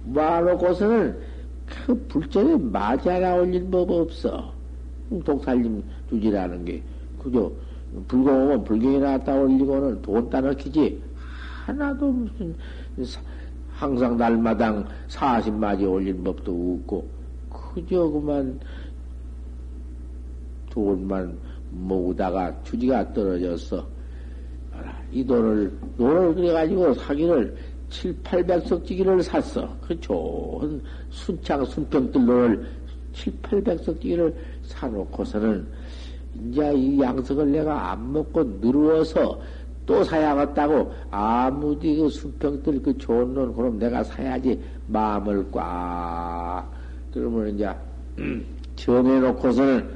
모아놓고서는 0.05 1.19
그 1.67 2.07
불전에 2.07 2.57
맞이 2.57 3.09
하나 3.09 3.35
올린 3.35 3.69
법 3.69 3.91
없어. 3.91 4.53
독살림 5.25 5.83
주지라는 6.09 6.65
게. 6.65 6.81
그죠? 7.21 7.53
불공하면 8.07 8.63
불경이나 8.63 9.19
갖다 9.19 9.35
올리고는 9.35 10.03
돈 10.03 10.31
따넣기지. 10.31 11.03
하나도 11.65 12.13
무슨 12.13 12.55
항상 13.73 14.17
날마당 14.17 14.87
사십마디 15.09 15.85
올린 15.85 16.23
법도 16.23 16.79
없고, 16.81 17.09
그저 17.51 18.09
그만 18.09 18.61
돈만 20.71 21.37
모으다가 21.71 22.55
주지가 22.63 23.13
떨어졌어. 23.13 23.96
이 25.13 25.25
돈을, 25.25 25.73
돈을 25.97 26.35
그래가지고 26.35 26.95
사기를 26.95 27.57
7, 27.89 28.15
800석 28.23 28.85
지기를 28.85 29.23
샀어. 29.23 29.69
그 29.81 29.99
좋은 30.01 30.81
순창, 31.11 31.65
순병들로를 31.65 32.67
7, 33.13 33.33
800석 33.43 34.01
지기를 34.01 34.35
사놓고서는 34.63 35.67
이제 36.51 36.73
이 36.75 37.01
양석을 37.01 37.51
내가 37.51 37.93
안 37.93 38.13
먹고 38.13 38.43
늘어서 38.61 39.41
또 39.87 40.03
사야겠다고 40.03 40.93
아무리 41.11 41.97
그 41.97 42.09
순평들 42.09 42.83
그 42.83 42.99
좋은 42.99 43.33
놈 43.33 43.55
그럼 43.55 43.79
내가 43.79 44.03
사야지 44.03 44.61
마음을 44.89 45.47
꽉 45.53 46.69
그러면 47.15 47.55
이제 47.55 47.71
정해놓고서는 48.75 49.89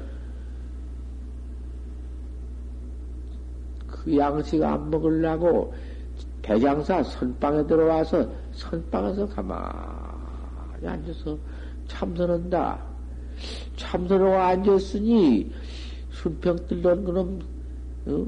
그 3.88 3.99
양식 4.18 4.62
안 4.62 4.90
먹으려고 4.90 5.72
백양사 6.42 7.02
선방에 7.02 7.66
들어와서 7.66 8.26
선방에서 8.52 9.26
가만히 9.28 10.86
앉아서 10.86 11.36
참선한다. 11.86 12.78
참선하고 13.76 14.34
앉았으니 14.36 15.52
순평들던 16.11 17.04
그럼 17.04 17.40
어? 18.06 18.26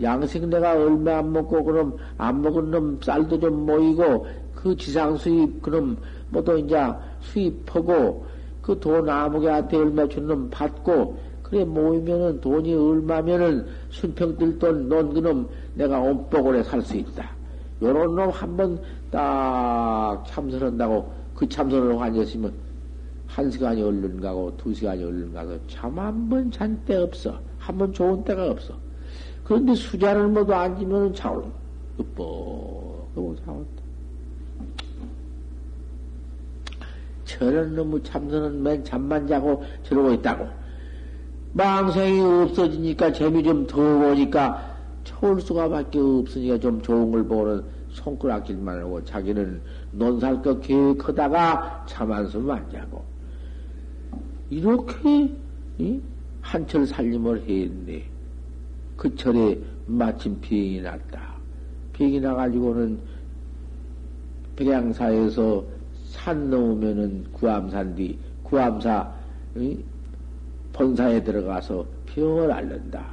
양식 0.00 0.46
내가 0.48 0.72
얼마 0.72 1.18
안 1.18 1.32
먹고 1.32 1.62
그럼 1.64 1.96
안 2.16 2.40
먹은 2.40 2.70
놈 2.70 2.98
쌀도 3.02 3.38
좀 3.38 3.66
모이고 3.66 4.26
그 4.54 4.74
지상 4.76 5.16
수입 5.16 5.60
그럼 5.60 5.96
뭐또 6.30 6.58
이제 6.58 6.76
수입하고 7.20 8.24
그 8.62 8.78
돈 8.78 9.08
아무개한테 9.08 9.76
얼마 9.76 10.06
준 10.08 10.26
놈 10.26 10.48
받고 10.50 11.18
그래 11.52 11.64
모이면은 11.66 12.40
돈이 12.40 12.72
얼마면은 12.72 13.66
순평들 13.90 14.58
돈넌 14.58 15.12
그놈 15.12 15.46
내가 15.74 16.00
온복을해 16.00 16.62
살 16.62 16.80
수 16.80 16.96
있다. 16.96 17.30
요런 17.82 18.14
놈 18.14 18.30
한번 18.30 18.80
딱 19.10 20.24
참선한다고 20.26 21.12
그 21.34 21.46
참선을 21.46 22.02
앉았으면 22.02 22.54
한 23.26 23.50
시간이 23.50 23.82
얼른 23.82 24.18
가고 24.22 24.56
두 24.56 24.72
시간이 24.72 25.04
얼른 25.04 25.34
가서 25.34 25.58
참한번 25.68 26.50
잔 26.50 26.80
때 26.86 26.96
없어. 26.96 27.38
한 27.58 27.76
번 27.76 27.92
좋은 27.92 28.24
때가 28.24 28.50
없어. 28.50 28.72
그런데 29.44 29.74
수자를 29.74 30.28
모두 30.28 30.54
앉으면 30.54 31.12
자올, 31.12 31.44
뻑뻑하고 31.98 33.36
자올다. 33.44 33.82
저런 37.26 37.74
놈의 37.74 38.02
참선은 38.04 38.62
맨 38.62 38.82
잠만 38.82 39.26
자고 39.26 39.62
저러고 39.82 40.14
있다고. 40.14 40.61
망생이 41.54 42.20
없어지니까 42.20 43.12
재미 43.12 43.42
좀 43.42 43.66
더 43.66 43.80
오니까 43.80 44.72
초울 45.04 45.40
수가 45.40 45.68
밖에 45.68 45.98
없으니까 45.98 46.58
좀 46.58 46.80
좋은 46.80 47.10
걸 47.10 47.24
보고는 47.24 47.62
손가락질만 47.90 48.80
하고 48.80 49.04
자기는 49.04 49.60
논살 49.92 50.42
것 50.42 50.60
계획하다가 50.62 51.84
참한숨 51.86 52.50
안 52.50 52.70
자고. 52.70 53.04
이렇게, 54.48 55.30
한철 56.40 56.86
살림을 56.86 57.42
했네. 57.48 58.04
그 58.96 59.14
철에 59.14 59.58
마침 59.86 60.40
비행이 60.40 60.80
났다. 60.82 61.20
비행이 61.92 62.20
나가지고는 62.20 62.98
백양사에서 64.56 65.64
산 66.06 66.50
넘으면은 66.50 67.24
구암산 67.32 67.94
뒤, 67.94 68.18
구암사, 68.42 69.12
응? 69.56 69.82
본사에 70.72 71.22
들어가서 71.22 71.86
병을 72.06 72.50
앓는다. 72.50 73.06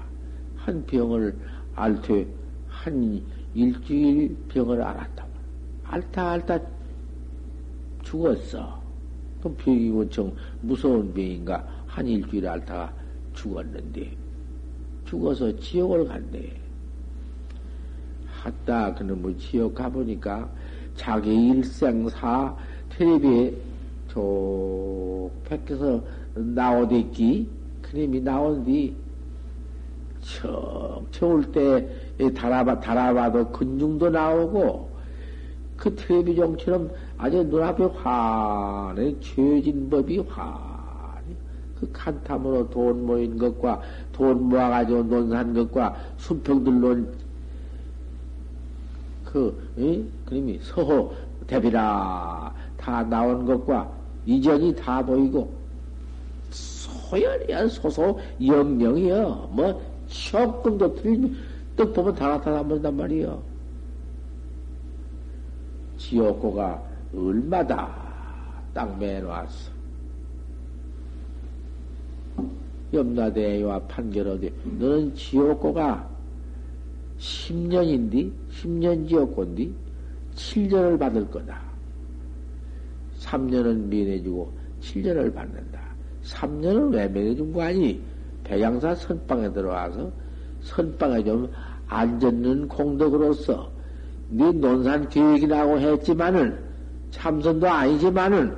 한 0.56 0.86
병을 0.86 1.36
앓되 1.76 2.28
한 2.68 3.22
일주일 3.54 4.36
병을 4.50 4.82
앓았다. 4.82 5.26
앓다 5.84 6.32
앓다 6.32 6.60
죽었어. 8.04 8.80
그 9.42 9.54
병이 9.56 9.90
원청 9.90 10.34
무서운 10.62 11.14
병인가 11.14 11.66
한 11.88 12.06
일주일 12.06 12.48
앓다가 12.48 12.94
죽었는데 13.34 14.12
죽어서 15.06 15.58
지옥을 15.60 16.06
간대. 16.06 16.60
하다 18.28 18.96
그놈의 18.96 19.38
지옥 19.38 19.76
가보니까 19.76 20.50
자기 20.96 21.50
일생사 21.50 22.56
텔레비에 22.90 23.54
저 24.10 25.30
밖에서 25.48 26.02
나오댔기 26.40 27.50
그놈이 27.82 28.22
나온 28.22 28.64
뒤 28.64 28.96
척, 30.22 31.04
겨울 31.12 31.52
때 31.52 31.88
달아봐, 32.34 32.80
달아봐도 32.82 33.52
근중도 33.52 34.10
나오고 34.10 34.90
그 35.78 35.96
텔레비전처럼 35.96 36.92
아주 37.18 37.44
눈앞에 37.44 37.86
환히 37.86 39.18
죄진 39.22 39.90
법이 39.90 40.20
환히 40.20 41.36
그 41.80 41.90
간탐으로 41.94 42.70
돈 42.70 43.06
모인 43.06 43.38
것과 43.38 43.82
돈 44.12 44.50
모아가지고 44.50 45.04
논산 45.04 45.54
것과 45.54 45.96
순평들론 46.18 47.14
그, 49.24 49.72
이? 49.78 50.04
그림이 50.26 50.60
서호 50.64 51.14
대비라 51.48 52.54
다 52.78 53.04
나온 53.04 53.46
것과 53.46 53.90
이전이 54.26 54.76
다 54.76 55.04
보이고 55.06 55.59
소연이야 57.10 57.68
소소 57.68 58.20
영영이여 58.42 59.50
뭐 59.52 59.82
조금도 60.08 60.96
틀리면 60.96 61.36
떡 61.76 61.94
보면 61.94 62.16
다 62.16 62.28
나타나 62.28 62.64
버린단 62.64 62.96
말이여 62.96 63.42
지옥고가 65.98 66.84
얼마다 67.16 68.10
딱 68.74 68.98
매놓았어. 68.98 69.72
염라대와 72.94 73.80
판결하되 73.82 74.52
너는 74.80 75.14
지옥고가 75.14 76.10
10년인디? 77.20 78.32
10년 78.52 79.08
지옥고인디? 79.08 79.74
7년을 80.36 80.98
받을 80.98 81.30
거다. 81.30 81.62
3년은 83.20 83.88
면해주고 83.88 84.52
7년을 84.82 85.34
받는다. 85.34 85.79
3년을 86.30 86.94
왜 86.94 87.08
면해 87.08 87.36
준 87.36 87.52
거 87.54 87.62
아니? 87.64 88.02
백양사 88.44 88.96
선방에 88.96 89.52
들어와서 89.52 90.12
선방에 90.62 91.24
좀 91.24 91.50
앉았는 91.88 92.68
공덕으로서 92.68 93.70
네 94.30 94.52
논산 94.52 95.08
계획이라고 95.10 95.80
했지만은 95.80 96.58
참선도 97.12 97.68
아니지만은 97.68 98.56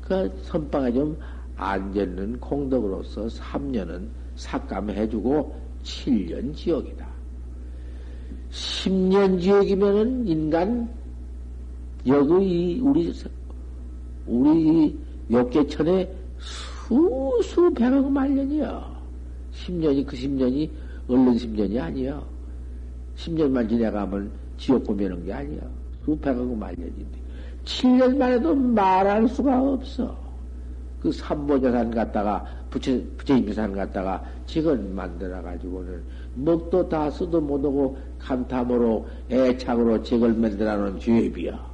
그 0.00 0.30
선방에 0.42 0.92
좀 0.92 1.16
앉았는 1.56 2.38
공덕으로서 2.40 3.26
3년은 3.26 4.06
삭감해주고 4.36 5.54
7년 5.82 6.54
지옥이다. 6.54 7.06
10년 8.50 9.40
지옥이면은 9.40 10.26
인간 10.28 10.88
여기 12.06 12.80
우리 12.82 13.12
우리 14.26 14.98
역계천에 15.30 16.15
수수 16.86 17.72
백억 17.74 18.10
만년이야. 18.10 18.96
10년이 19.52 20.06
그 20.06 20.16
10년이 20.16 20.70
얼른 21.08 21.34
10년이 21.34 21.80
아니야. 21.80 22.22
10년만 23.16 23.68
지나가면 23.68 24.30
지옥 24.56 24.84
보면은 24.84 25.24
게 25.24 25.32
아니야. 25.32 25.60
수백억 26.04 26.46
만년인데 26.56 27.18
7년만 27.64 28.32
해도 28.32 28.54
말할 28.54 29.26
수가 29.28 29.60
없어. 29.60 30.16
그 31.00 31.10
삼보자산 31.10 31.90
갖다가 31.90 32.44
부처, 32.70 32.92
부처임산 33.16 33.72
갖다가 33.72 34.24
직원 34.46 34.94
만들어가지고는 34.94 36.02
먹도 36.34 36.88
다 36.88 37.10
쓰도 37.10 37.40
못하고 37.40 37.96
감탐으로 38.18 39.06
애착으로 39.30 40.02
직을 40.02 40.34
만들어 40.34 40.76
놓은 40.76 41.00
죄업이야. 41.00 41.66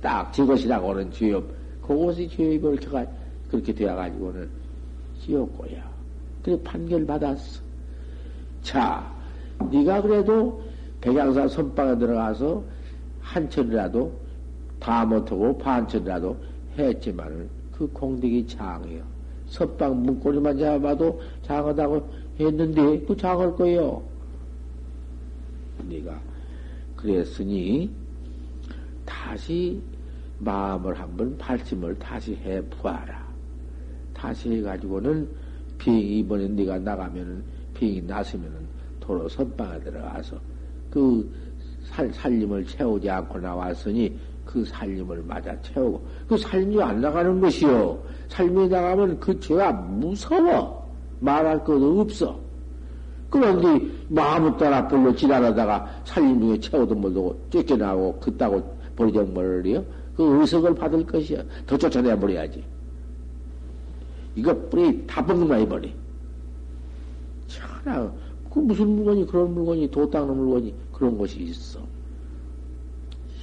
딱 0.00 0.32
저것이라고 0.32 0.90
하는 0.90 1.10
죄업. 1.10 1.44
그것이 1.82 2.28
죄업을 2.28 2.76
켜가, 2.76 3.04
그렇게 3.50 3.74
되어가지고는 3.74 4.48
지옥고야. 5.20 5.90
그래 6.42 6.58
판결 6.62 7.06
받았어. 7.06 7.60
자, 8.62 9.12
네가 9.70 10.02
그래도 10.02 10.62
백양사 11.00 11.48
선방에 11.48 11.98
들어가서 11.98 12.62
한철이라도 13.20 14.12
다 14.80 15.04
못하고 15.04 15.56
반철이라도 15.58 16.36
했지만은 16.78 17.48
그 17.72 17.86
공덕이 17.88 18.46
장해요. 18.46 19.02
섭방 19.46 20.02
문고리만 20.02 20.58
잡아도 20.58 21.20
장하다고 21.42 22.08
했는데 22.40 23.04
또 23.06 23.16
장할 23.16 23.54
거예요. 23.56 24.02
네가 25.88 26.20
그랬으니 26.96 27.90
다시 29.04 29.80
마음을 30.38 30.98
한번 30.98 31.36
발심을 31.38 31.98
다시 31.98 32.34
해 32.36 32.62
보아라. 32.68 33.27
다시 34.18 34.50
해가지고는 34.50 35.28
비행이 35.78 36.18
이번에 36.18 36.48
네가 36.48 36.78
나가면은 36.78 37.42
비행이 37.74 38.02
났으면은 38.02 38.58
도로 38.98 39.28
선방에 39.28 39.78
들어가서 39.80 40.36
그 40.90 41.30
살, 41.84 42.12
살림을 42.12 42.66
채우지 42.66 43.08
않고 43.08 43.38
나왔으니 43.38 44.18
그 44.44 44.64
살림을 44.64 45.22
맞아 45.24 45.58
채우고 45.62 46.04
그 46.28 46.36
살림이 46.36 46.82
안 46.82 47.00
나가는 47.00 47.40
것이요. 47.40 48.02
살림이 48.28 48.68
나가면 48.68 49.20
그 49.20 49.38
죄가 49.38 49.72
무서워. 49.72 50.88
말할 51.20 51.62
것도 51.64 52.00
없어. 52.00 52.38
그런데 53.30 53.86
마음을 54.08 54.56
따라 54.56 54.86
불로 54.88 55.14
지랄하다가 55.14 56.02
살림 56.04 56.40
중에 56.40 56.60
채워도 56.60 56.94
못하고 56.94 57.38
쫓겨나고 57.50 58.18
그따고 58.20 58.76
버리정머리요. 58.96 59.84
그 60.16 60.40
의석을 60.40 60.74
받을 60.74 61.04
것이야. 61.04 61.42
더 61.66 61.76
쫓아내 61.76 62.18
버려야지. 62.18 62.77
이거 64.38 64.54
뿌리 64.68 65.04
다 65.04 65.24
뻥나해버리. 65.24 65.92
참나, 67.48 68.12
그 68.48 68.60
무슨 68.60 68.88
물건이, 68.88 69.26
그런 69.26 69.52
물건이, 69.52 69.90
도 69.90 70.08
닦는 70.08 70.36
물건이 70.36 70.72
그런 70.92 71.18
것이 71.18 71.40
있어. 71.40 71.80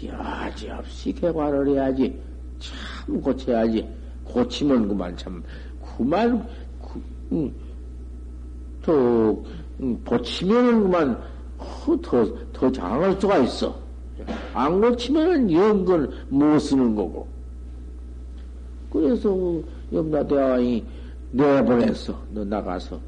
여지없이 0.02 1.12
개관을 1.12 1.68
해야지. 1.68 2.18
참 2.60 3.22
고쳐야지. 3.22 3.86
고치면 4.24 4.88
그만 4.88 5.18
참, 5.18 5.44
그만, 5.98 6.48
그, 6.82 7.02
음, 7.34 7.54
더, 8.82 8.94
음, 9.82 10.02
고치면은 10.06 10.84
그만, 10.84 11.22
어, 11.58 11.98
더, 12.02 12.26
더 12.54 12.72
장할 12.72 13.20
수가 13.20 13.40
있어. 13.40 13.78
안 14.54 14.80
고치면은 14.80 15.52
영건 15.52 16.10
못 16.30 16.58
쓰는 16.60 16.96
거고. 16.96 17.28
그래서 18.90 19.30
그 19.30 19.75
염라대왕이 19.92 20.84
내보냈어. 21.32 22.20
너 22.32 22.44
나가서. 22.44 23.00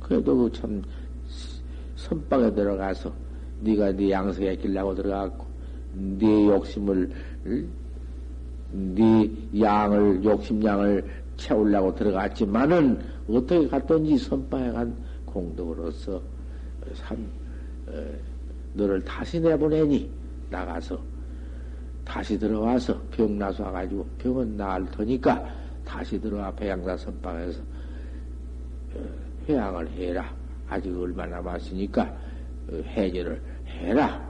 그래도 0.00 0.36
그참 0.36 0.82
선방에 1.96 2.52
들어가서 2.52 3.12
네가 3.60 3.92
네 3.92 4.10
양석에 4.10 4.56
길라고 4.56 4.94
들어갔고 4.94 5.46
네 6.18 6.46
욕심을 6.46 7.10
네 8.72 9.30
양을 9.58 10.22
욕심양을 10.24 11.04
채우려고 11.36 11.94
들어갔지만은 11.94 12.98
어떻게 13.28 13.66
갔던지 13.68 14.18
선방에 14.18 14.72
간 14.72 14.94
공덕으로서 15.24 16.20
산 16.94 17.18
어, 17.88 18.04
너를 18.74 19.02
다시 19.04 19.40
내보내니 19.40 20.10
나가서 20.50 20.98
다시 22.04 22.38
들어와서 22.38 23.00
병 23.10 23.36
나서 23.38 23.64
와가지고 23.64 24.06
병은 24.18 24.56
나을 24.56 24.86
테니까 24.92 25.44
다시 25.86 26.20
들어와 26.20 26.50
배양사 26.50 26.96
선방에서 26.96 27.62
어, 28.94 29.04
회양을 29.48 29.88
해라. 29.92 30.34
아직 30.68 30.94
얼마 30.98 31.24
남았으니까 31.26 32.02
어, 32.02 32.82
해제를 32.84 33.40
해라. 33.66 34.28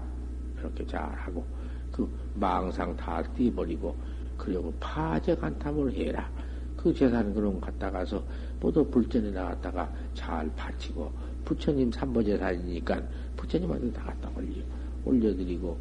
그렇게 0.57 0.87
잘하고 0.87 1.45
그 1.91 2.09
망상 2.35 2.95
다 2.97 3.23
띄버리고 3.35 3.97
그리고 4.37 4.73
파제 4.79 5.35
간탐을 5.35 5.93
해라. 5.95 6.31
그 6.77 6.93
재산 6.93 7.33
그런 7.35 7.59
갖다가서 7.59 8.23
모두 8.61 8.85
불전에 8.89 9.31
나갔다가 9.31 9.91
잘 10.15 10.49
바치고 10.55 11.11
부처님 11.45 11.91
삼보 11.91 12.23
재산이니까 12.23 13.03
부처님한테 13.37 13.93
다 13.93 14.05
갖다 14.05 14.31
올려 14.37 14.63
올려드리고 15.05 15.79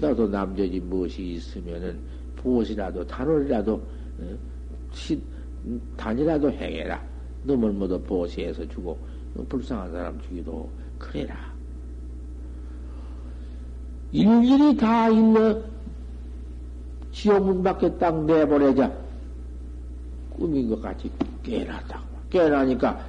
나도 0.00 0.28
남자지 0.28 0.80
무엇이 0.80 1.34
있으면은 1.34 1.98
무엇이라도 2.42 3.06
단월이라도 3.06 3.82
시, 4.98 5.22
단이라도 5.96 6.50
행해라. 6.50 7.00
너을 7.44 7.72
모두 7.72 8.00
보시해서 8.00 8.68
주고 8.68 8.98
불쌍한 9.48 9.92
사람 9.92 10.20
주기도 10.22 10.68
그래라. 10.98 11.36
일일이 14.10 14.76
다 14.76 15.08
일러 15.08 15.60
지옥문 17.12 17.62
밖에 17.62 17.96
딱 17.96 18.24
내보내자 18.24 18.92
꿈인 20.30 20.68
것 20.68 20.82
같이 20.82 21.10
깨어났다고. 21.42 22.04
깨어나니까 22.30 23.06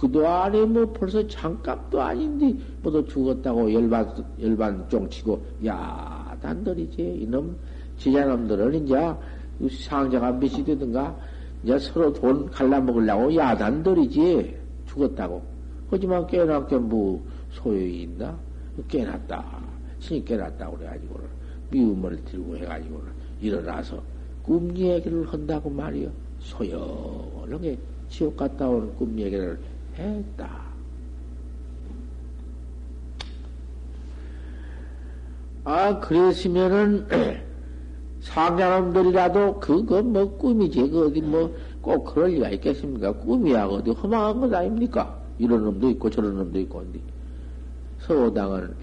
그도 0.00 0.26
안에 0.26 0.64
뭐 0.64 0.86
벌써 0.92 1.26
잠깐도 1.26 2.00
아닌데 2.00 2.56
모두 2.82 3.04
죽었다고 3.06 3.72
열반 3.72 4.24
열반 4.40 4.88
쫑치고 4.88 5.42
야 5.66 6.36
단들이지 6.40 7.18
이놈 7.22 7.56
지자놈들은 7.98 8.84
이제 8.84 8.94
상자가 9.70 10.32
몇이 10.32 10.64
되든가 10.64 11.16
이제 11.64 11.78
서로 11.78 12.12
돈 12.12 12.48
갈라먹으려고 12.50 13.34
야단들이지 13.34 14.56
죽었다고. 14.86 15.42
하지만 15.90 16.26
깨어났게 16.26 16.76
뭐 16.76 17.24
소용이 17.52 18.02
있나? 18.02 18.38
깨어났다. 18.86 19.44
신이 20.00 20.24
깨어났다 20.24 20.70
그래가지고는 20.70 21.26
미움을 21.70 22.24
들고 22.24 22.56
해가지고는 22.56 23.06
일어나서 23.40 24.00
꿈 24.42 24.76
얘기를 24.76 25.26
한다고 25.26 25.68
말이요. 25.68 26.10
소용하게 26.40 27.78
지옥 28.08 28.36
갔다 28.36 28.68
오는 28.68 28.94
꿈 28.96 29.18
얘기를 29.18 29.58
했다. 29.96 30.68
아, 35.64 36.00
그랬으면은, 36.00 37.06
상자놈들이라도 38.20 39.60
그거 39.60 40.02
뭐 40.02 40.36
꿈이지. 40.36 40.90
그 40.90 41.06
어디 41.06 41.20
뭐 41.20 41.50
꼭 41.88 42.04
그럴 42.04 42.32
리가 42.32 42.50
있겠습니까? 42.50 43.12
꿈이야. 43.12 43.66
어디 43.66 43.90
허망한 43.92 44.40
것 44.40 44.52
아닙니까? 44.52 45.18
이런 45.38 45.64
놈도 45.64 45.88
있고 45.90 46.10
저런 46.10 46.36
놈도 46.36 46.58
있고. 46.60 46.80
어디. 46.80 47.00
서호당은 48.00 48.74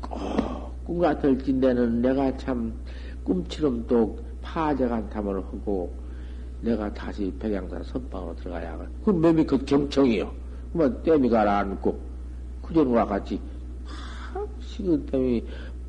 꼭꿈 0.00 0.98
같을진데는 1.00 2.02
내가 2.02 2.36
참 2.36 2.72
꿈처럼 3.24 3.84
또 3.88 4.16
파적한 4.42 5.10
탐을 5.10 5.36
하고 5.36 5.92
내가 6.60 6.92
다시 6.94 7.32
백양사 7.38 7.82
선방으로 7.82 8.36
들어가야 8.36 8.78
그 9.04 9.10
몸이 9.10 9.44
그 9.44 9.58
경청이요. 9.64 10.30
그만 10.72 11.02
땜이 11.02 11.28
가라앉고, 11.28 11.98
그전과 12.62 13.06
같이, 13.06 13.40
하, 13.84 14.46
식은 14.60 15.04
땜이, 15.06 15.44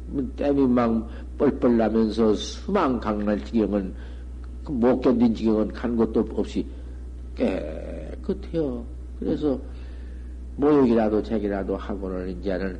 뭐 0.07 0.27
땜이 0.35 0.67
막 0.67 1.07
뻘뻘 1.41 1.75
나면서 1.75 2.35
수망 2.35 2.99
강날 2.99 3.43
지경은, 3.43 3.91
그못 4.63 5.01
견딘 5.01 5.33
지경은 5.33 5.69
간 5.69 5.95
것도 5.95 6.23
없이 6.35 6.63
깨끗해요. 7.35 8.85
그래서, 9.19 9.59
모욕이라도 10.57 11.23
책이라도 11.23 11.75
하고는 11.77 12.29
이제는 12.39 12.79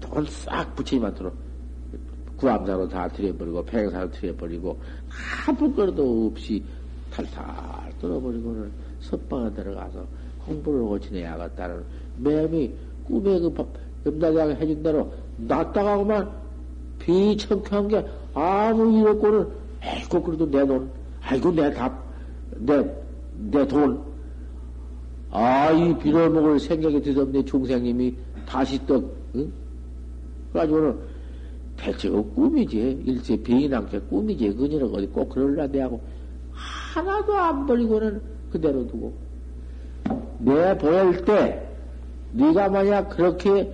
돈 0.00 0.24
싹 0.26 0.76
붙이지만도록 0.76 1.34
구암사로 2.36 2.88
다 2.88 3.08
들여버리고, 3.08 3.64
백양사로 3.64 4.12
들여버리고, 4.12 4.78
아무 5.48 5.74
것도 5.74 6.28
없이 6.28 6.62
탈탈 7.10 7.44
떨어버리고는 8.00 8.70
섭방에 9.00 9.52
들어가서 9.54 10.06
공부를 10.46 10.82
하고 10.82 11.00
지내야겠다는 11.00 11.82
매미 12.18 12.72
꿈에 13.08 13.40
그 13.40 13.52
염다대왕이 14.06 14.54
해준 14.54 14.82
대로 14.84 15.12
놨다가고만 15.38 16.47
비청쾌한 16.98 17.88
게 17.88 18.04
아무 18.34 18.98
일 18.98 19.08
없고는 19.08 19.48
아이고 19.82 20.22
그래도 20.22 20.50
내 20.50 20.66
돈, 20.66 20.90
아이고 21.22 21.52
내 21.52 21.72
답, 21.72 22.02
내, 22.56 22.84
내 23.50 23.66
돈. 23.66 24.00
아, 25.30 25.70
이 25.72 25.96
빌어먹을 25.98 26.58
생각이 26.58 27.02
드었네 27.02 27.44
중생님이 27.44 28.14
다시 28.46 28.84
떡, 28.86 29.14
응? 29.34 29.52
그래가지고는 30.52 30.98
대체 31.76 32.10
그 32.10 32.22
꿈이지. 32.34 33.02
일체 33.06 33.36
남게 33.68 34.00
꿈이지. 34.00 34.54
그녀는 34.54 34.92
어디 34.94 35.06
꼭 35.06 35.28
그럴라 35.28 35.68
대 35.68 35.80
하고 35.80 36.00
하나도 36.52 37.36
안 37.36 37.66
버리고는 37.66 38.20
그대로 38.50 38.86
두고. 38.86 39.12
내 40.38 40.76
보낼 40.76 41.24
때, 41.24 41.62
네가 42.32 42.68
만약 42.68 43.08
그렇게 43.10 43.72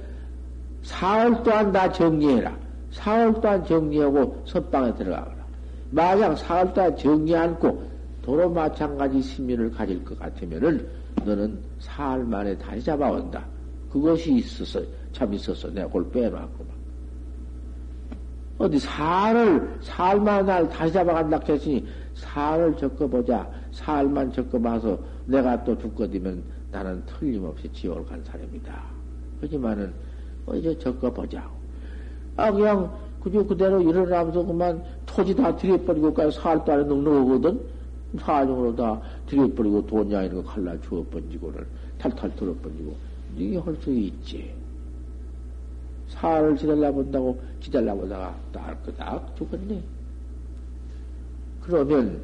사흘 0.83 1.43
동안 1.43 1.73
다 1.73 1.91
정리해라. 1.91 2.64
사흘 2.95 3.35
동안 3.41 3.65
정리하고 3.65 4.43
선방에 4.47 4.95
들어가거라. 4.95 5.45
만약 5.91 6.37
사흘 6.37 6.73
동안 6.73 6.97
정리 6.97 7.35
않고 7.37 7.83
도로 8.23 8.49
마찬가지 8.49 9.21
심리를 9.21 9.71
가질 9.73 10.05
것 10.05 10.19
같으면은 10.19 10.89
너는 11.25 11.59
사흘 11.81 12.25
만에 12.25 12.57
다시 12.57 12.83
잡아온다. 12.83 13.45
그것이 13.91 14.35
있어서, 14.37 14.81
참 15.13 15.35
있어서 15.35 15.69
내가 15.71 15.87
그걸 15.89 16.11
빼놓았구만. 16.11 16.75
어디 18.59 18.79
사흘 18.79 20.21
만에 20.21 20.43
날 20.43 20.69
다시 20.69 20.93
잡아간다 20.93 21.41
했으니 21.49 21.85
사흘을 22.15 22.77
적어보자. 22.77 23.51
사흘만 23.73 24.33
적어봐서 24.33 24.97
내가 25.27 25.63
또 25.65 25.77
죽거든면 25.77 26.45
나는 26.71 27.03
틀림없이 27.07 27.69
지옥을 27.73 28.07
간 28.07 28.23
사람이다. 28.23 28.85
하지만은, 29.41 29.93
어, 30.47 30.55
이제 30.55 30.79
적어보자. 30.79 31.51
아, 32.37 32.51
그냥, 32.51 32.93
그저 33.23 33.43
그대로 33.45 33.81
일어나면서 33.81 34.45
그만 34.45 34.83
토지 35.07 35.35
다 35.35 35.55
들여버리고 35.57 36.13
까지 36.13 36.39
사흘 36.39 36.65
동안에 36.65 36.85
넉넉하거든? 36.85 37.61
사정으로 38.19 38.77
다 38.77 39.01
들여버리고 39.27 39.87
돈양 39.87 40.25
이런 40.25 40.45
거 40.45 40.51
칼날 40.51 40.81
주워 40.83 41.05
번지고를 41.11 41.67
탈탈 41.99 42.35
들어 42.37 42.55
번지고, 42.63 42.95
이게 43.37 43.59
할수 43.59 43.91
있지. 43.91 44.53
사를 46.09 46.57
지달라 46.57 46.93
본다고 46.93 47.41
기달라 47.61 47.95
보다가 47.95 48.37
딸끄닥 48.53 49.37
죽었네. 49.37 49.83
그러면 51.63 52.23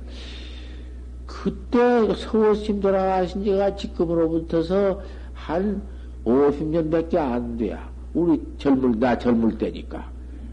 그때 1.27 2.15
서울심 2.15 2.81
돌아가신 2.81 3.43
지가 3.43 3.75
지금으로부터서 3.77 5.01
한 5.33 5.83
50년 6.25 6.91
밖에 6.91 7.19
안 7.19 7.57
돼야. 7.57 7.90
우리 8.15 8.41
젊을, 8.59 8.99
나 8.99 9.19
젊을 9.19 9.59
때니까. 9.59 10.11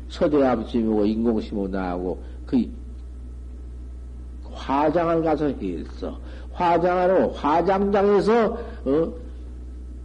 서대암심이고 0.10 1.06
인공심이고 1.06 1.68
나하고 1.68 2.22
그 2.46 2.70
화장을 4.52 5.22
가서 5.24 5.48
했어. 5.48 6.20
화장하러 6.54 7.28
화장장에서 7.30 8.46
어? 8.86 9.14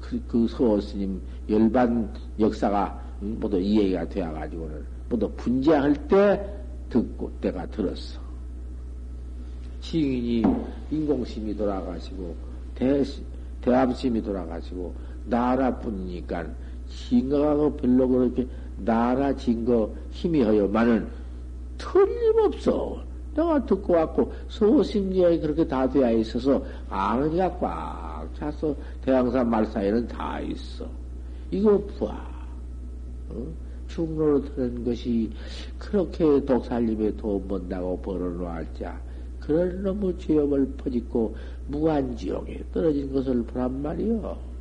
그, 0.01 0.23
그 0.29 0.47
서스님 0.49 1.21
열반 1.49 2.13
역사가 2.39 3.01
모두 3.21 3.59
이해가 3.59 4.09
되어가지고는 4.09 4.85
모두 5.09 5.31
분재할 5.37 5.95
때 6.09 6.45
듣고 6.91 7.31
때가 7.41 7.67
들었어. 7.67 8.21
지인이 9.81 10.45
인공심이 10.91 11.57
돌아가시고 11.57 12.35
대, 12.75 13.03
대암심이 13.63 14.23
돌아가시고 14.23 14.95
나라뿐이니까 15.27 16.47
진거하고 17.09 17.77
별로 17.77 18.09
그렇게 18.09 18.47
나라 18.79 19.35
진 19.35 19.65
거 19.65 19.91
힘이 20.11 20.43
허여만은 20.43 21.07
틀림없어. 21.79 23.03
내가 23.35 23.65
듣고 23.65 23.95
왔고 23.95 24.33
소심지에 24.49 25.39
그렇게 25.39 25.67
다 25.67 25.89
되어 25.89 26.13
있어서 26.19 26.63
아는 26.91 27.33
이가 27.35 27.51
꽉 27.59 28.29
차서 28.35 28.75
대왕산 29.05 29.49
말사에는 29.49 30.07
다 30.07 30.39
있어. 30.41 30.87
이거 31.51 31.79
봐. 31.99 32.07
어? 33.31 33.47
중로로 33.89 34.43
들은 34.45 34.85
것이 34.85 35.31
그렇게 35.79 36.45
독살림에 36.45 37.17
도움 37.17 37.47
본다고 37.47 37.99
벌어놓았자 38.01 39.01
그런 39.41 39.83
놈의 39.83 40.19
죄업을 40.19 40.67
퍼짓고 40.79 41.35
무한지옥에 41.69 42.65
떨어진 42.73 43.13
것을 43.13 43.43
보란 43.45 43.83
말이요. 43.83 44.52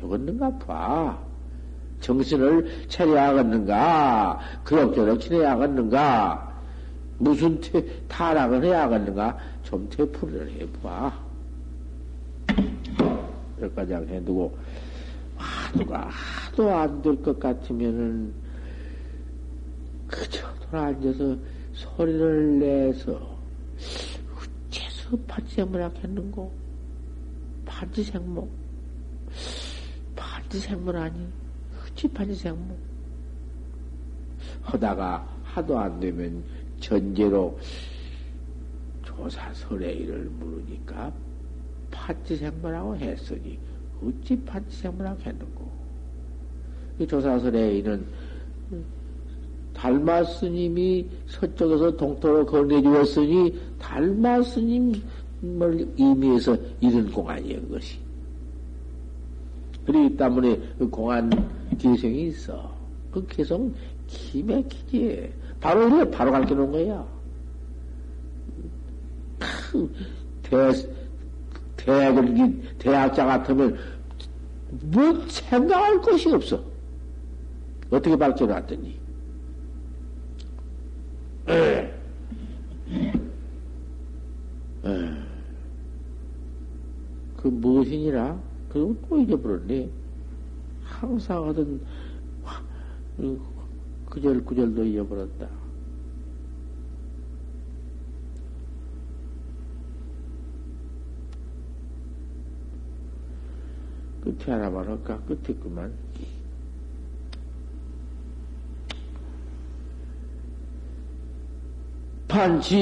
되겠는가 0.00 0.58
봐. 0.58 1.18
정신을 2.00 2.86
차려야겠는가? 2.88 4.40
그럭저럭 4.64 5.20
지내야겠는가? 5.20 6.48
무슨 7.18 7.60
태, 7.60 7.84
타락을 8.06 8.62
해야겠는가? 8.64 9.36
좀 9.64 9.88
되풀이를 9.90 10.52
해봐. 10.52 11.12
여기까지 13.60 13.92
해두고, 13.94 14.56
하도가 15.36 16.08
하도 16.08 16.70
안 16.70 17.02
될 17.02 17.20
것 17.22 17.38
같으면은, 17.40 18.32
그저 20.06 20.46
돌아앉아서 20.70 21.36
소리를 21.72 22.58
내서, 22.60 23.36
어째서 24.70 25.16
파지생물 25.26 25.82
하겠는고? 25.82 26.52
파지생목? 27.66 28.48
파지생물 30.48 30.96
아니? 30.96 31.26
어찌 31.84 32.08
파지생목? 32.08 32.78
하다가 34.62 35.28
하도 35.44 35.78
안 35.78 36.00
되면 36.00 36.42
전제로 36.80 37.58
조사 39.02 39.52
설레이를 39.52 40.30
물으니까 40.38 41.12
파지생물하고 41.90 42.96
했으니 42.96 43.58
어찌 44.02 44.42
파지생물하고 44.42 45.20
했는고? 45.20 45.70
이 46.98 47.06
조사 47.06 47.38
설레이는 47.38 48.06
달마 49.74 50.24
스님이 50.24 51.06
서쪽에서 51.26 51.96
동토로 51.96 52.46
건네주었으니 52.46 53.60
달마 53.78 54.42
스님을 54.42 55.02
의미해서 55.98 56.56
이런 56.80 57.12
공안이었 57.12 57.68
것이. 57.70 58.07
그렇기 59.88 60.18
때문에 60.18 60.60
그 60.78 60.90
공안 60.90 61.30
개성이 61.78 62.28
있어. 62.28 62.70
그 63.10 63.26
개성 63.26 63.72
기맥히지. 64.06 65.32
바로 65.62 65.88
이래 65.88 66.10
바로 66.10 66.30
가르쳐 66.30 66.54
놓은 66.54 66.70
거야. 66.70 67.06
대, 70.42 70.72
대학을, 71.78 72.76
대학자 72.78 73.24
같으면 73.24 73.78
뭐 74.82 75.26
생각할 75.26 76.02
것이 76.02 76.28
없어. 76.34 76.62
어떻게 77.88 78.14
밝혀 78.14 78.44
놨더니. 78.44 78.98
그 87.38 87.48
무엇이니라? 87.48 88.47
그리고 88.68 88.96
또 89.08 89.18
잊어버렸네. 89.20 89.90
항상 90.82 91.48
하던 91.48 91.80
그절 94.06 94.44
그절도 94.44 94.84
잊어버렸다. 94.84 95.48
끝에 104.22 104.52
하나만 104.52 104.86
할까? 104.86 105.18
끝에 105.20 105.54
그만. 105.58 105.92
판치 112.28 112.76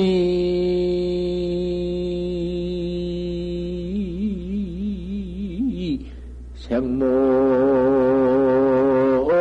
생모 6.77 7.07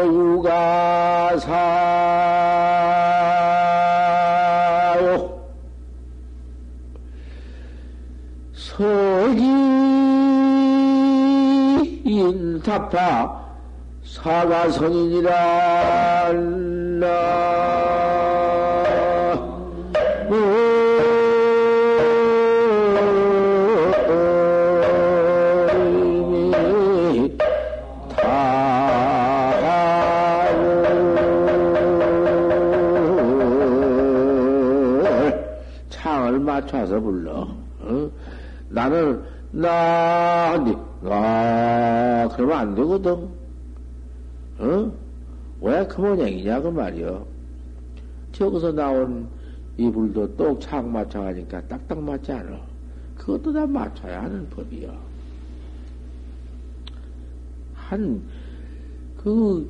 유가사요. 0.05 0.55
서기 8.53 9.43
인타파 12.05 13.43
사가성인이라 14.05 15.33
나는 38.85 39.23
나 39.51 40.51
한디 40.51 40.75
아 41.03 42.29
그러면 42.35 42.57
안 42.57 42.75
되거든. 42.75 43.29
어? 44.59 44.91
왜 45.61 45.87
그 45.87 46.01
모양이냐 46.01 46.61
그 46.61 46.67
말이여. 46.67 47.25
저기서 48.31 48.73
나온 48.73 49.27
이불도 49.77 50.35
똑착 50.35 50.87
맞춰가니까 50.87 51.61
딱딱 51.67 51.99
맞지 51.99 52.31
않아. 52.31 52.59
그것도 53.17 53.53
다 53.53 53.65
맞춰야 53.65 54.23
하는 54.23 54.47
법이여. 54.49 54.93
한, 57.73 58.21
그, 59.17 59.69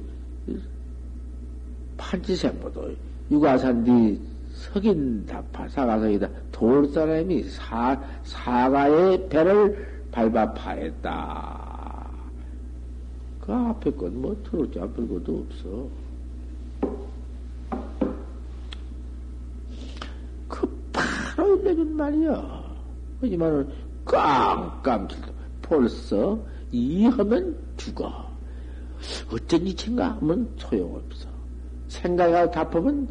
판치생보도 1.97 2.91
육아산디 3.29 4.19
석인 4.55 5.25
다파, 5.25 5.67
사가석이다. 5.67 6.29
돌 6.51 6.87
사람이 6.87 7.43
사, 7.43 8.01
사가의 8.23 9.27
배를 9.29 10.05
밟아 10.11 10.53
파했다. 10.53 12.09
그 13.41 13.53
앞에 13.53 13.91
건 13.91 14.13
뭐 14.15 14.35
들어올지 14.43 14.79
앞에 14.79 15.05
것도 15.07 15.45
없어. 15.45 15.87
그 20.47 20.81
바로 20.93 21.57
일러준 21.57 21.95
말이야. 21.95 22.63
하지만은 23.21 23.69
깜깜질도 24.05 25.31
벌써 25.61 26.39
이 26.71 27.05
하면 27.05 27.55
죽어. 27.77 28.25
어쩐 29.31 29.67
이친가 29.67 30.17
하면 30.17 30.49
소용없어. 30.57 31.27
생각하고 31.89 32.51
답하면 32.51 33.07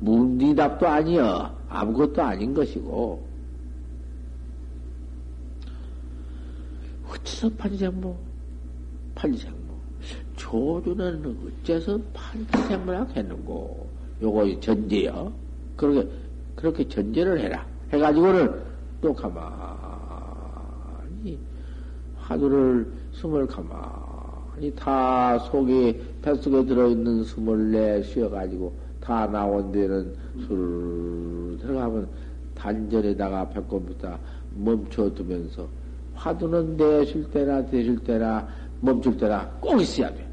문디답도 0.00 0.86
아니여. 0.86 1.54
아무것도 1.68 2.22
아닌 2.22 2.54
것이고. 2.54 3.24
어째서 7.08 7.50
판지생모? 7.56 8.16
판지생모. 9.14 9.74
조주는 10.36 11.36
어째서 11.62 11.98
판생문학했는고? 12.12 13.88
요거 14.22 14.60
전제요. 14.60 15.32
그렇게, 15.76 16.08
그렇게 16.54 16.88
전제를 16.88 17.40
해라. 17.40 17.66
해가지고는 17.92 18.62
또 19.00 19.12
가만히 19.14 19.38
화두를 22.16 22.90
숨을 23.12 23.46
가만히 23.46 24.74
다 24.74 25.38
속에, 25.38 26.00
뱃속에 26.22 26.64
들어있는 26.66 27.24
숨을 27.24 27.70
내 27.70 28.02
쉬어가지고 28.02 28.83
다 29.04 29.26
나온 29.26 29.70
데는 29.70 30.14
술 30.46 31.58
들어가면 31.60 32.08
단전에다가 32.54 33.48
배꼽부터 33.50 34.18
멈춰두면서 34.56 35.68
화두는 36.14 36.76
내쉴 36.76 37.30
때나 37.30 37.64
대쉴 37.66 37.98
때나 37.98 38.48
멈출 38.80 39.16
때나 39.16 39.46
꼭 39.60 39.80
있어야 39.80 40.12
돼. 40.14 40.26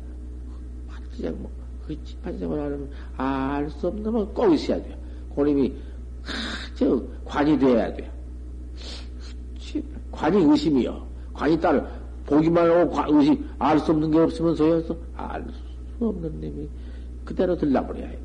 반지장 0.87 1.35
뭐, 1.41 1.51
그 1.85 1.97
반지장을 2.23 2.59
하면 2.59 2.89
알 3.17 3.69
수 3.69 3.87
없는 3.87 4.09
건꼭 4.11 4.53
있어야 4.53 4.81
돼. 4.81 4.97
고님이, 5.29 5.73
하, 6.23 6.75
저, 6.75 7.01
관이 7.25 7.57
돼야 7.59 7.93
돼. 7.93 8.09
관이 10.11 10.43
의심이요. 10.43 11.07
관이 11.33 11.59
따로 11.59 11.81
보기만 12.25 12.69
하고 12.69 12.91
관, 12.91 13.09
의심, 13.09 13.45
알 13.59 13.79
수 13.79 13.91
없는 13.91 14.11
게 14.11 14.19
없으면 14.19 14.55
소용없어. 14.55 14.95
알수 15.15 15.51
없는 15.99 16.31
놈이 16.39 16.69
그대로 17.25 17.57
들라버려야 17.57 18.07
해. 18.07 18.17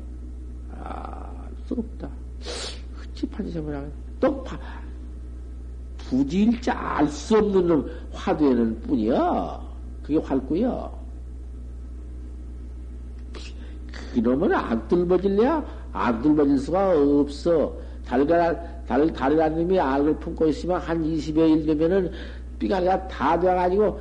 알 0.87 1.51
수 1.65 1.73
없다. 1.73 2.09
판지장을 3.31 3.75
하면. 3.75 3.91
또, 4.19 4.43
파, 4.43 4.57
부지일자 5.97 6.73
알 6.73 7.07
수 7.07 7.37
없는 7.37 7.67
놈 7.67 7.89
화두에는 8.13 8.81
뿐이야. 8.81 9.61
그게 10.03 10.17
활구야. 10.17 10.89
그놈은 14.13 14.53
안 14.53 14.87
뚫어질래야? 14.87 15.63
안 15.93 16.21
뚫어질 16.21 16.57
수가 16.59 16.93
없어. 16.97 17.73
달걀, 18.05 18.83
달, 18.87 19.55
놈이 19.55 19.79
알을 19.79 20.15
품고 20.19 20.47
있으면 20.47 20.79
한 20.79 21.03
20여일 21.03 21.65
되면은 21.65 22.11
삐가리가 22.57 23.07
다 23.07 23.39
돼가지고, 23.39 23.99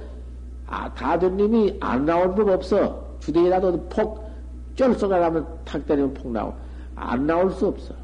아, 0.66 0.93
다된 0.95 1.37
놈이 1.37 1.76
안 1.80 2.05
나올 2.05 2.34
법 2.34 2.49
없어. 2.49 3.16
주대이라도 3.20 3.89
폭, 3.89 4.24
쩔썩가 4.76 5.18
가면 5.18 5.47
탁 5.64 5.84
때리면 5.87 6.14
폭 6.14 6.30
나오. 6.32 6.55
안 6.97 7.26
나올 7.26 7.53
수 7.53 7.66
없어. 7.68 7.94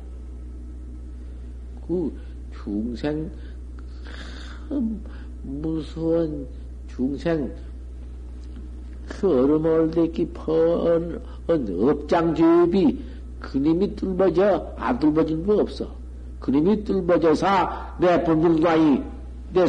그 1.88 2.12
중생, 2.62 3.30
무서운 5.42 6.46
중생, 6.86 7.52
그 9.08 9.28
얼음을 9.28 9.90
대기 9.90 10.28
펀, 10.28 11.20
업장주입이 11.48 13.04
그님이 13.40 13.96
뚫어져, 13.96 14.72
안 14.76 14.98
뚫어진 15.00 15.44
거 15.44 15.56
없어. 15.56 15.90
그님이 16.38 16.84
뚫어져서 16.84 17.96
내 17.98 18.22
본능과이, 18.22 19.02
내 19.52 19.66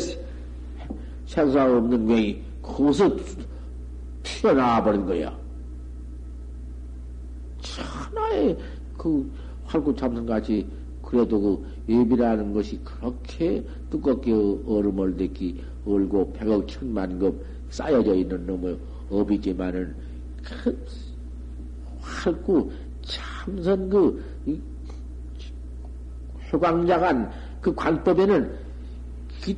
생사 1.25 1.65
없는 1.65 2.05
거이, 2.07 2.41
거기서 2.61 3.15
튀어나와 4.21 4.83
버린 4.83 5.05
거야. 5.05 5.35
천하의 7.61 8.57
그 9.03 9.29
활구 9.65 9.93
참선 9.97 10.25
같이 10.25 10.65
그래도 11.01 11.37
그 11.41 11.65
예비라는 11.89 12.53
것이 12.53 12.79
그렇게 12.85 13.61
두껍게 13.89 14.31
얼음을 14.65 15.17
대기 15.17 15.61
얼고 15.85 16.31
백억 16.31 16.65
천만급 16.69 17.45
쌓여져 17.69 18.15
있는 18.15 18.45
놈의 18.45 18.79
업이지만은 19.09 19.93
그 20.63 20.85
활구 21.99 22.71
참선 23.01 23.89
그 23.89 24.23
효광자간 26.53 27.29
그 27.59 27.75
관법에는 27.75 28.55
그 29.43 29.55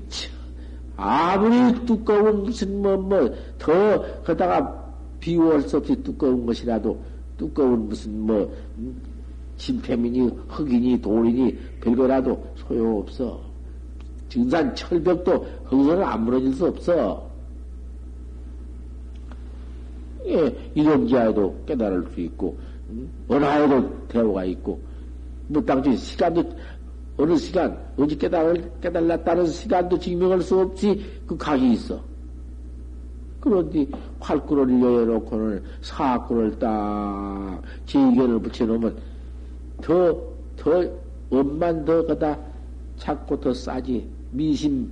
아무리 0.97 1.85
두꺼운 1.85 2.41
무슨 2.43 2.81
뭐뭐더 2.81 4.23
거다가 4.23 4.83
비유할 5.19 5.61
수 5.61 5.77
없이 5.77 5.95
두꺼운 6.01 6.47
것이라도 6.47 6.99
두꺼운 7.37 7.89
무슨 7.89 8.19
뭐 8.21 8.51
진패민이 9.57 10.29
흙이니 10.49 11.01
돌이니 11.01 11.57
별거라도 11.81 12.45
소용없어. 12.55 13.41
증산 14.29 14.73
철벽도 14.75 15.45
거기서는 15.69 16.03
안 16.03 16.25
무너질 16.25 16.53
수 16.53 16.65
없어. 16.65 17.29
예, 20.27 20.71
이런 20.73 21.07
자에도 21.07 21.55
깨달을 21.65 22.05
수 22.13 22.19
있고, 22.21 22.57
은하에도 23.29 24.07
대우가 24.07 24.43
있고, 24.45 24.79
뭐, 25.47 25.61
당시 25.63 25.95
시간도, 25.95 26.43
어느 27.17 27.37
시간, 27.37 27.77
어디 27.95 28.17
깨달을, 28.17 28.71
깨달았다는 28.81 29.47
시간도 29.47 29.99
증명할 29.99 30.41
수 30.41 30.59
없이 30.59 30.99
그 31.27 31.37
각이 31.37 31.73
있어. 31.73 32.03
그런데 33.39 33.85
활구를 34.19 34.81
열어놓고는 34.81 35.63
사구를 35.81 36.57
딱, 36.57 37.61
제의견을 37.85 38.39
붙여놓으면 38.39 39.14
더, 39.85 40.19
더, 40.57 40.83
엄만 41.29 41.85
더 41.85 42.03
거다 42.07 42.35
찾고 42.97 43.39
더 43.39 43.53
싸지. 43.53 44.09
미심, 44.31 44.91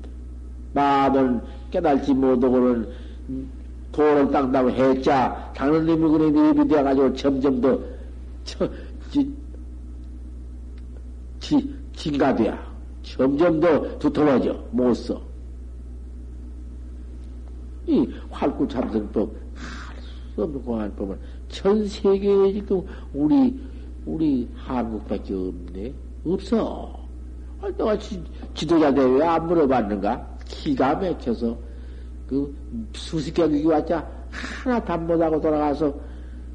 마음을 0.74 1.42
깨달지 1.72 2.14
못하고는 2.14 2.88
도를 3.92 4.30
닦다고 4.30 4.70
했자, 4.70 5.52
당연님이 5.56 6.10
그래, 6.10 6.28
입이 6.28 6.68
되어가지고 6.68 7.14
점점 7.16 7.60
더, 7.60 7.80
저, 8.44 8.70
지, 9.10 9.34
지, 11.40 11.76
진가돼야. 11.96 12.74
점점 13.02 13.60
더 13.60 13.98
두터워져. 13.98 14.64
못 14.72 14.94
써. 14.94 15.20
이 17.88 18.08
활구 18.30 18.68
참선법, 18.68 19.30
할 19.56 20.04
수 20.36 20.44
없는 20.44 20.64
공안법은 20.64 21.18
전 21.50 21.88
세계에 21.88 22.54
지금 22.54 22.84
우리 23.14 23.60
우리 24.06 24.50
한국밖에 24.56 25.34
없네? 25.34 25.94
없어. 26.26 27.00
아, 27.62 27.70
너가 27.78 27.98
지, 27.98 28.22
지도자 28.54 28.94
대회 28.94 29.24
안 29.24 29.48
물어봤는가? 29.48 30.38
기가 30.46 30.96
막혀서, 30.96 31.58
그, 32.28 32.54
수십 32.94 33.34
개국이 33.34 33.66
왔자, 33.66 34.06
하나 34.32 34.84
답 34.84 35.02
못하고 35.04 35.40
돌아가서, 35.40 35.94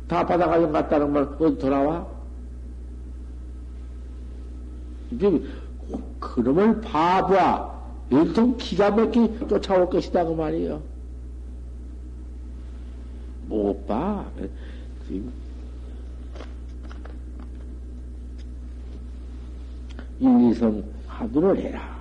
다 0.07 0.25
받아가지고 0.27 0.73
갔다는 0.73 1.13
말, 1.13 1.23
어디 1.39 1.59
돌아와? 1.59 2.07
이제, 5.11 5.43
그놈을 6.21 6.81
바보야. 6.83 7.79
연통 8.11 8.57
기가 8.57 8.91
막히 8.91 9.39
쫓아올 9.49 9.89
것이다, 9.89 10.25
그 10.25 10.33
말이에요. 10.33 10.83
못 13.49 13.87
봐. 13.87 14.25
지금 15.07 15.33
일리성 20.21 20.83
화두를 21.07 21.59
해라. 21.59 21.99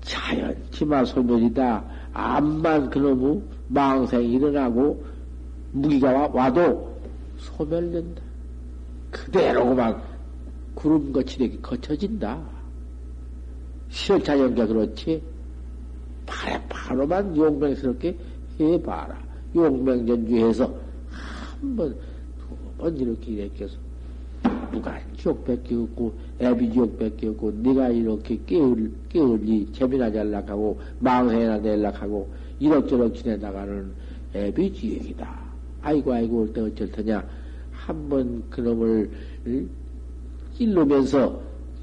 자연 0.00 0.56
치마 0.70 1.04
소멸이다. 1.04 1.84
암만 2.12 2.90
그놈의 2.90 3.42
망생이 3.68 4.32
일어나고 4.32 5.04
무기가 5.72 6.28
와, 6.32 6.52
도 6.52 6.96
소멸된다. 7.36 8.22
그대로만 9.10 10.00
구름 10.74 11.12
거칠게 11.12 11.58
거쳐진다. 11.60 12.40
시어차연가 13.90 14.66
그렇지? 14.66 15.22
바로, 16.26 16.62
바로만 16.68 17.36
용맹스럽게 17.36 18.16
해봐라. 18.60 19.18
용맹전주해서 19.54 20.64
한 21.10 21.76
번, 21.76 21.94
두 21.94 22.56
번 22.78 22.96
이렇게 22.96 23.32
이렇게 23.32 23.64
해서 23.64 23.76
누가 24.70 24.98
지옥밖에 25.16 25.74
없고 25.74 26.12
애비 26.40 26.72
지옥밖에 26.72 27.28
없고 27.28 27.50
네가 27.62 27.88
이렇게 27.90 28.38
깨울 28.46 28.92
깨울리 29.08 29.70
재미나지 29.72 30.18
않락하고 30.18 30.78
망해나 31.00 31.60
될락하고 31.60 32.28
이럭저럭 32.60 33.14
지내다가는 33.14 33.92
애비 34.34 34.72
지옥이다. 34.74 35.48
아이고 35.82 36.12
아이고 36.12 36.40
올 36.42 36.52
때 36.52 36.60
어쩔 36.60 36.90
테냐 36.90 37.24
한 37.72 38.08
번 38.08 38.42
그놈을 38.50 39.10
찔르면서 40.56 41.40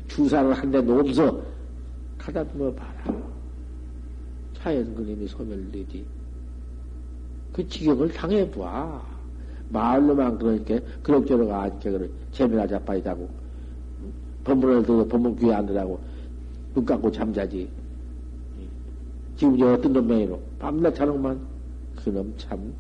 주사를 0.08 0.54
한 0.54 0.72
대 0.72 0.82
놓으면서 0.82 1.42
가다듬어 2.18 2.72
봐라. 2.74 3.16
자연 4.62 4.94
그림이 4.96 5.28
소멸되지. 5.28 6.06
그 7.54 7.68
지경을 7.68 8.10
당해봐. 8.10 9.15
마을로만 9.70 10.38
그러니까 10.38 10.80
그럭저럭 11.02 11.52
앉게 11.52 11.92
그래. 11.92 12.10
재미나 12.32 12.68
자빠이 12.68 13.04
자고. 13.04 13.30
법문을 14.44 14.84
듣고 14.84 15.08
법문 15.08 15.36
귀에 15.38 15.54
앉으라고. 15.54 16.00
눈 16.74 16.86
감고 16.86 17.12
잠자지. 17.12 17.68
지금 19.38 19.58
저 19.58 19.74
어떤 19.74 19.94
놈 19.94 20.08
명이로. 20.08 20.40
밤낮 20.60 20.94
자는만. 20.96 21.40
그놈 22.04 22.34
참 22.38 22.74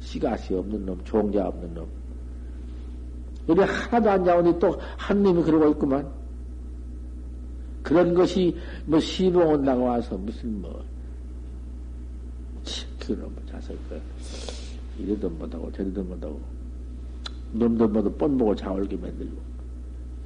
씨가시 0.00 0.54
없는 0.54 0.86
놈, 0.86 0.98
종자 1.04 1.48
없는 1.48 1.74
놈. 1.74 1.86
우리 3.46 3.60
하나도 3.60 4.10
안 4.10 4.24
자오니 4.24 4.58
또한 4.58 5.22
놈이 5.22 5.42
그러고 5.42 5.68
있구만. 5.70 6.06
그런 7.82 8.14
것이 8.14 8.54
뭐 8.84 9.00
시봉 9.00 9.48
온다고 9.48 9.84
와서 9.84 10.16
무슨 10.16 10.60
뭐, 10.60 10.84
그놈의 13.00 13.30
자석, 13.50 13.74
이 13.74 14.17
래도 14.98 15.28
못하고 15.30 15.70
저래도 15.72 16.02
못하고, 16.02 16.40
놈도 17.52 17.88
모두 17.88 18.12
뻔보고 18.12 18.54
자올게 18.54 18.96
만들고, 18.96 19.36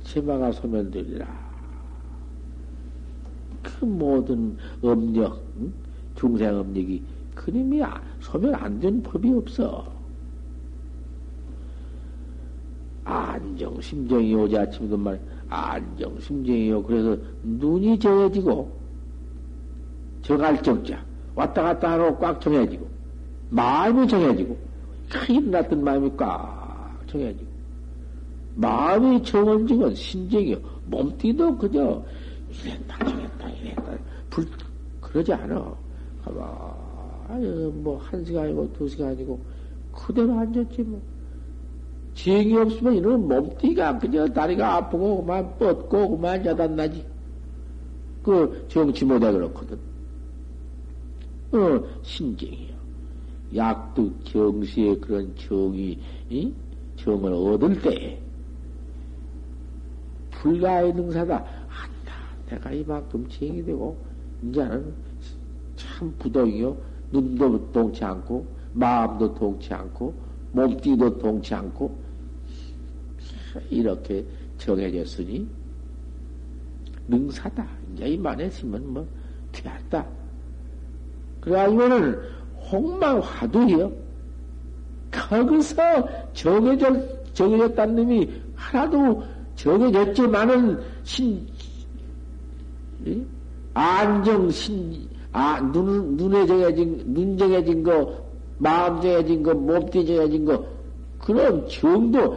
치마가 0.05 0.51
소멸되리라. 0.53 1.53
그 3.63 3.85
모든 3.85 4.57
업력, 4.83 5.41
응? 5.59 5.73
중생 6.17 6.57
업력이 6.57 7.03
그림이 7.35 7.83
아, 7.83 8.01
소멸 8.21 8.55
안 8.55 8.81
된 8.81 9.03
법이 9.03 9.33
없어. 9.33 9.91
안정, 13.05 13.81
심정이 13.81 14.35
오지 14.35 14.57
아침에도 14.57 14.97
말, 14.97 15.21
안정, 15.49 16.19
심정이요. 16.21 16.83
그래서 16.85 17.17
눈이 17.43 17.99
정해지고, 17.99 18.71
정할 20.23 20.63
정자, 20.63 21.05
왔다 21.35 21.63
갔다 21.63 21.93
하고 21.93 22.17
꽉 22.19 22.41
정해지고, 22.41 22.87
마음이 23.53 24.09
정해지고, 24.09 24.57
일어났던 25.29 25.85
마음이 25.85 26.11
꽉 26.17 26.99
정해지고, 27.07 27.51
마음이 28.55 29.23
정해지고, 29.23 29.95
심정이요. 29.95 30.57
몸띠도 30.87 31.59
그저, 31.59 32.03
이랬다, 32.51 33.05
저랬다, 33.05 33.51
이랬다. 33.51 33.99
불, 34.31 34.47
그러지 35.01 35.33
않아. 35.35 35.75
봐봐. 36.25 37.27
아유, 37.29 37.73
뭐, 37.77 37.99
한 37.99 38.25
시간이고, 38.25 38.73
두 38.73 38.89
시간이고, 38.89 39.39
그대로 39.93 40.39
앉았지, 40.39 40.83
뭐. 40.83 41.01
지행이 42.15 42.57
없으면 42.57 42.95
이런 42.95 43.27
몸띠가 43.27 43.99
그저 43.99 44.27
다리가 44.29 44.77
아프고 44.77 45.23
그만 45.23 45.59
뻗고 45.59 46.11
그만 46.11 46.43
자단나지. 46.45 47.05
그 48.23 48.67
정치 48.69 49.05
못해 49.05 49.33
그렇거든. 49.33 49.79
어, 51.53 51.83
신정이요. 52.03 52.72
약도 53.55 54.13
정시에 54.25 54.97
그런 54.97 55.35
정이, 55.37 55.99
이? 56.31 56.53
정을 56.97 57.33
얻을 57.33 57.81
때, 57.83 58.21
불가의 60.31 60.95
능사다. 60.95 61.37
한다. 61.69 62.15
내가 62.49 62.71
이만큼 62.71 63.29
지행이 63.29 63.65
되고, 63.65 63.97
이제는 64.43 64.93
참 65.77 66.13
부동이요. 66.19 66.77
눈도 67.11 67.71
동치 67.73 68.05
않고, 68.05 68.47
마음도 68.73 69.35
동치 69.35 69.75
않고, 69.75 70.15
몸띠도 70.53 71.19
동치 71.19 71.55
않고, 71.55 71.95
이렇게 73.69 74.25
정해졌으니, 74.59 75.47
능사다. 77.09 77.67
이제 77.93 78.09
이만에 78.09 78.47
있으면 78.47 78.93
뭐, 78.93 79.07
되었다. 79.51 80.07
그래가지고는 81.41 82.21
홍망화두요. 82.73 83.93
거기서 85.11 86.09
정해졌, 86.33 87.35
정해졌다는 87.35 87.97
놈이 87.97 88.31
하나도 88.55 89.23
정해졌지만은 89.57 90.81
신, 91.05 91.47
안정, 93.75 94.51
신, 94.51 95.07
아, 95.33 95.61
눈, 95.73 96.17
눈에 96.17 96.47
정해진, 96.47 97.03
눈 97.13 97.37
정해진 97.37 97.83
거, 97.83 98.17
마음 98.59 99.01
정해진 99.01 99.43
거, 99.43 99.53
몸띠 99.55 100.07
정해진 100.07 100.45
거, 100.45 100.65
그런 101.19 101.69
정도, 101.69 102.37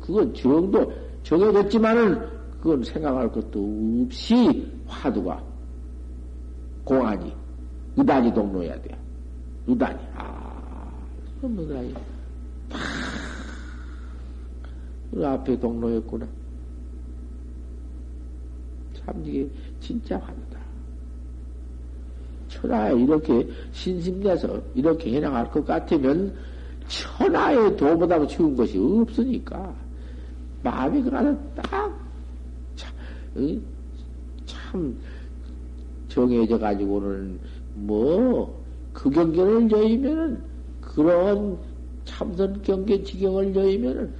그건 0.00 0.34
정도 0.34 0.92
정해졌지만은 1.22 2.20
그건 2.60 2.82
생각할 2.82 3.30
것도 3.30 4.04
없이 4.04 4.66
화두가 4.86 5.42
공안이 6.84 7.32
의단이 7.96 8.34
동로해야 8.34 8.80
돼. 8.82 8.96
의단이. 9.70 9.98
아, 10.14 10.90
뭐라이. 11.42 11.94
우리 15.12 15.24
앞에 15.24 15.58
동로였구나. 15.58 16.26
참, 18.94 19.22
이게 19.24 19.48
진짜 19.80 20.16
화두다. 20.18 20.60
천하에 22.48 22.94
이렇게 22.94 23.48
신심내서 23.72 24.60
이렇게 24.74 25.14
해나갈 25.14 25.48
것 25.50 25.64
같으면 25.64 26.34
천하의 26.88 27.76
도보다 27.76 28.26
쉬운 28.26 28.56
것이 28.56 28.76
없으니까 28.76 29.72
마음이 30.62 31.00
그나마 31.02 31.34
딱 31.54 31.96
참, 32.74 32.92
참 34.44 34.98
정해져 36.08 36.58
가지고는 36.58 37.38
뭐 37.74 38.59
그 38.92 39.10
경계를 39.10 39.68
저이면은 39.68 40.42
그런 40.80 41.58
참선 42.04 42.60
경계 42.62 43.02
지경을 43.02 43.52
저이면은 43.54 44.12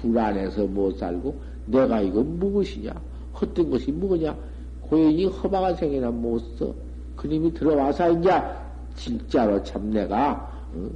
불안해서 0.00 0.66
못 0.66 0.96
살고 0.98 1.34
내가 1.66 2.00
이거 2.00 2.22
무엇이냐? 2.22 2.92
헛된 3.40 3.70
것이 3.70 3.90
뭐냐? 3.90 4.36
고연히 4.82 5.24
허망한 5.24 5.76
생이나 5.76 6.10
못 6.10 6.38
써. 6.56 6.72
그님이 7.16 7.52
들어와서 7.54 8.10
이제 8.12 8.30
진짜로 8.96 9.62
참 9.62 9.90
내가 9.90 10.32
어? 10.74 10.90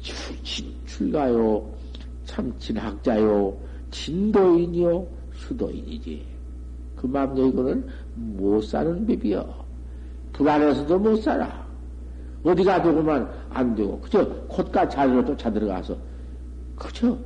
출, 0.00 0.66
출가요. 0.86 1.68
참 2.24 2.52
진학자요. 2.58 3.56
진도인이요. 3.90 5.06
수도인이지. 5.34 6.24
그 6.96 7.06
마음 7.06 7.38
여기고는 7.38 7.86
못 8.14 8.62
사는 8.62 9.06
법이여 9.06 9.65
불안해서도 10.36 10.98
못 10.98 11.16
살아. 11.16 11.66
어디 12.44 12.62
가도 12.62 12.94
그만 12.94 13.28
안 13.50 13.74
되고. 13.74 13.98
그저 14.00 14.24
콧가 14.48 14.88
자리로 14.88 15.24
또차 15.24 15.50
들어가서. 15.50 15.96
그저 16.76 17.16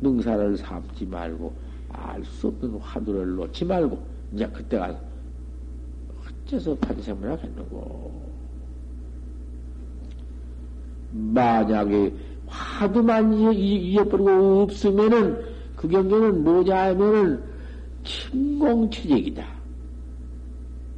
능사를 0.00 0.56
삼지 0.56 1.06
말고 1.06 1.54
알 1.90 2.24
수 2.24 2.48
없는 2.48 2.78
화두를 2.80 3.36
놓지 3.36 3.64
말고 3.64 3.98
이제 4.32 4.46
그때 4.48 4.78
가서 4.78 4.98
어째서 6.46 6.74
판생을 6.76 7.30
하겠는고. 7.30 8.32
만약에 11.12 12.14
화두만 12.46 13.52
잊어버리고 13.52 14.62
없으면은 14.62 15.44
그 15.76 15.86
경계는 15.88 16.42
뭐냐 16.42 16.88
하면은 16.88 17.42
침공치적이다. 18.04 19.51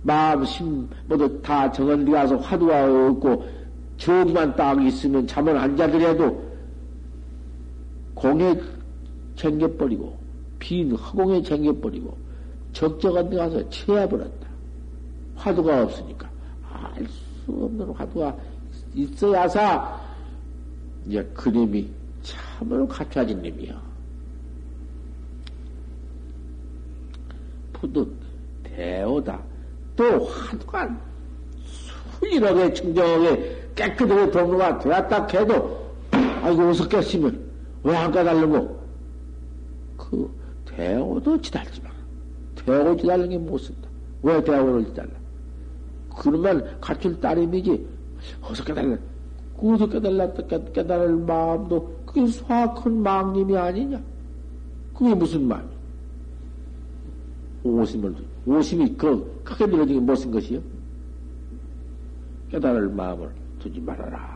마음 0.04 0.44
심 0.44 0.88
모두 1.08 1.40
다 1.42 1.70
정원 1.72 2.04
들어가서 2.04 2.36
화두가 2.36 3.08
없고 3.08 3.44
정만 3.96 4.54
딱 4.54 4.84
있으면 4.84 5.26
잠을 5.26 5.56
안 5.56 5.76
자더라도 5.76 6.44
공에 8.14 8.54
챙겨버리고 9.34 10.16
빈 10.58 10.92
허공에 10.92 11.42
챙겨버리고 11.42 12.16
적적한 12.72 13.30
데 13.30 13.36
가서 13.36 13.68
채워버렸다. 13.70 14.46
화두가 15.36 15.82
없으니까 15.82 16.30
알 16.70 17.06
수 17.44 17.52
없는 17.52 17.90
화두가 17.92 18.36
있어야사 18.94 20.00
이제 21.06 21.22
그림이 21.34 21.90
참으로 22.22 22.86
갖춰진 22.88 23.42
놈이요. 23.42 23.78
푸득 27.74 28.14
대오다. 28.62 29.53
또 29.96 30.24
화두가 30.24 30.96
순일하게 32.18 32.72
청정하게 32.74 33.62
깨끗하게 33.74 34.30
동로가 34.30 34.78
되었다 34.78 35.26
해도 35.26 35.84
아이고 36.42 36.62
어떻겠으면 36.70 37.40
왜 37.82 37.94
안 37.96 38.10
까달라고 38.10 38.80
그 39.96 40.30
대오도 40.64 41.40
지달지 41.40 41.80
마. 41.82 41.90
대오 42.64 42.96
지달는 42.96 43.28
게 43.28 43.38
못 43.38 43.58
쓴다. 43.58 43.88
왜 44.22 44.42
대오를 44.42 44.84
지달라? 44.86 45.10
그러면 46.16 46.76
갖출 46.80 47.20
따름이지. 47.20 47.86
어서 48.42 48.64
깨달라. 48.64 48.96
어서 49.58 49.86
깨달라, 49.88 50.32
깨달을 50.32 51.16
마음도 51.16 51.94
그게 52.06 52.26
수확한 52.26 53.02
망님이 53.02 53.56
아니냐? 53.56 54.00
그게 54.94 55.14
무슨 55.14 55.46
마음이야? 55.46 55.73
오심을, 57.64 58.14
오심이 58.46 58.94
그, 58.96 59.40
크게 59.42 59.66
늘어지게 59.66 59.98
못쓴 59.98 60.30
것이요? 60.30 60.60
깨달을 62.50 62.90
마음을 62.90 63.30
두지 63.58 63.80
말아라. 63.80 64.33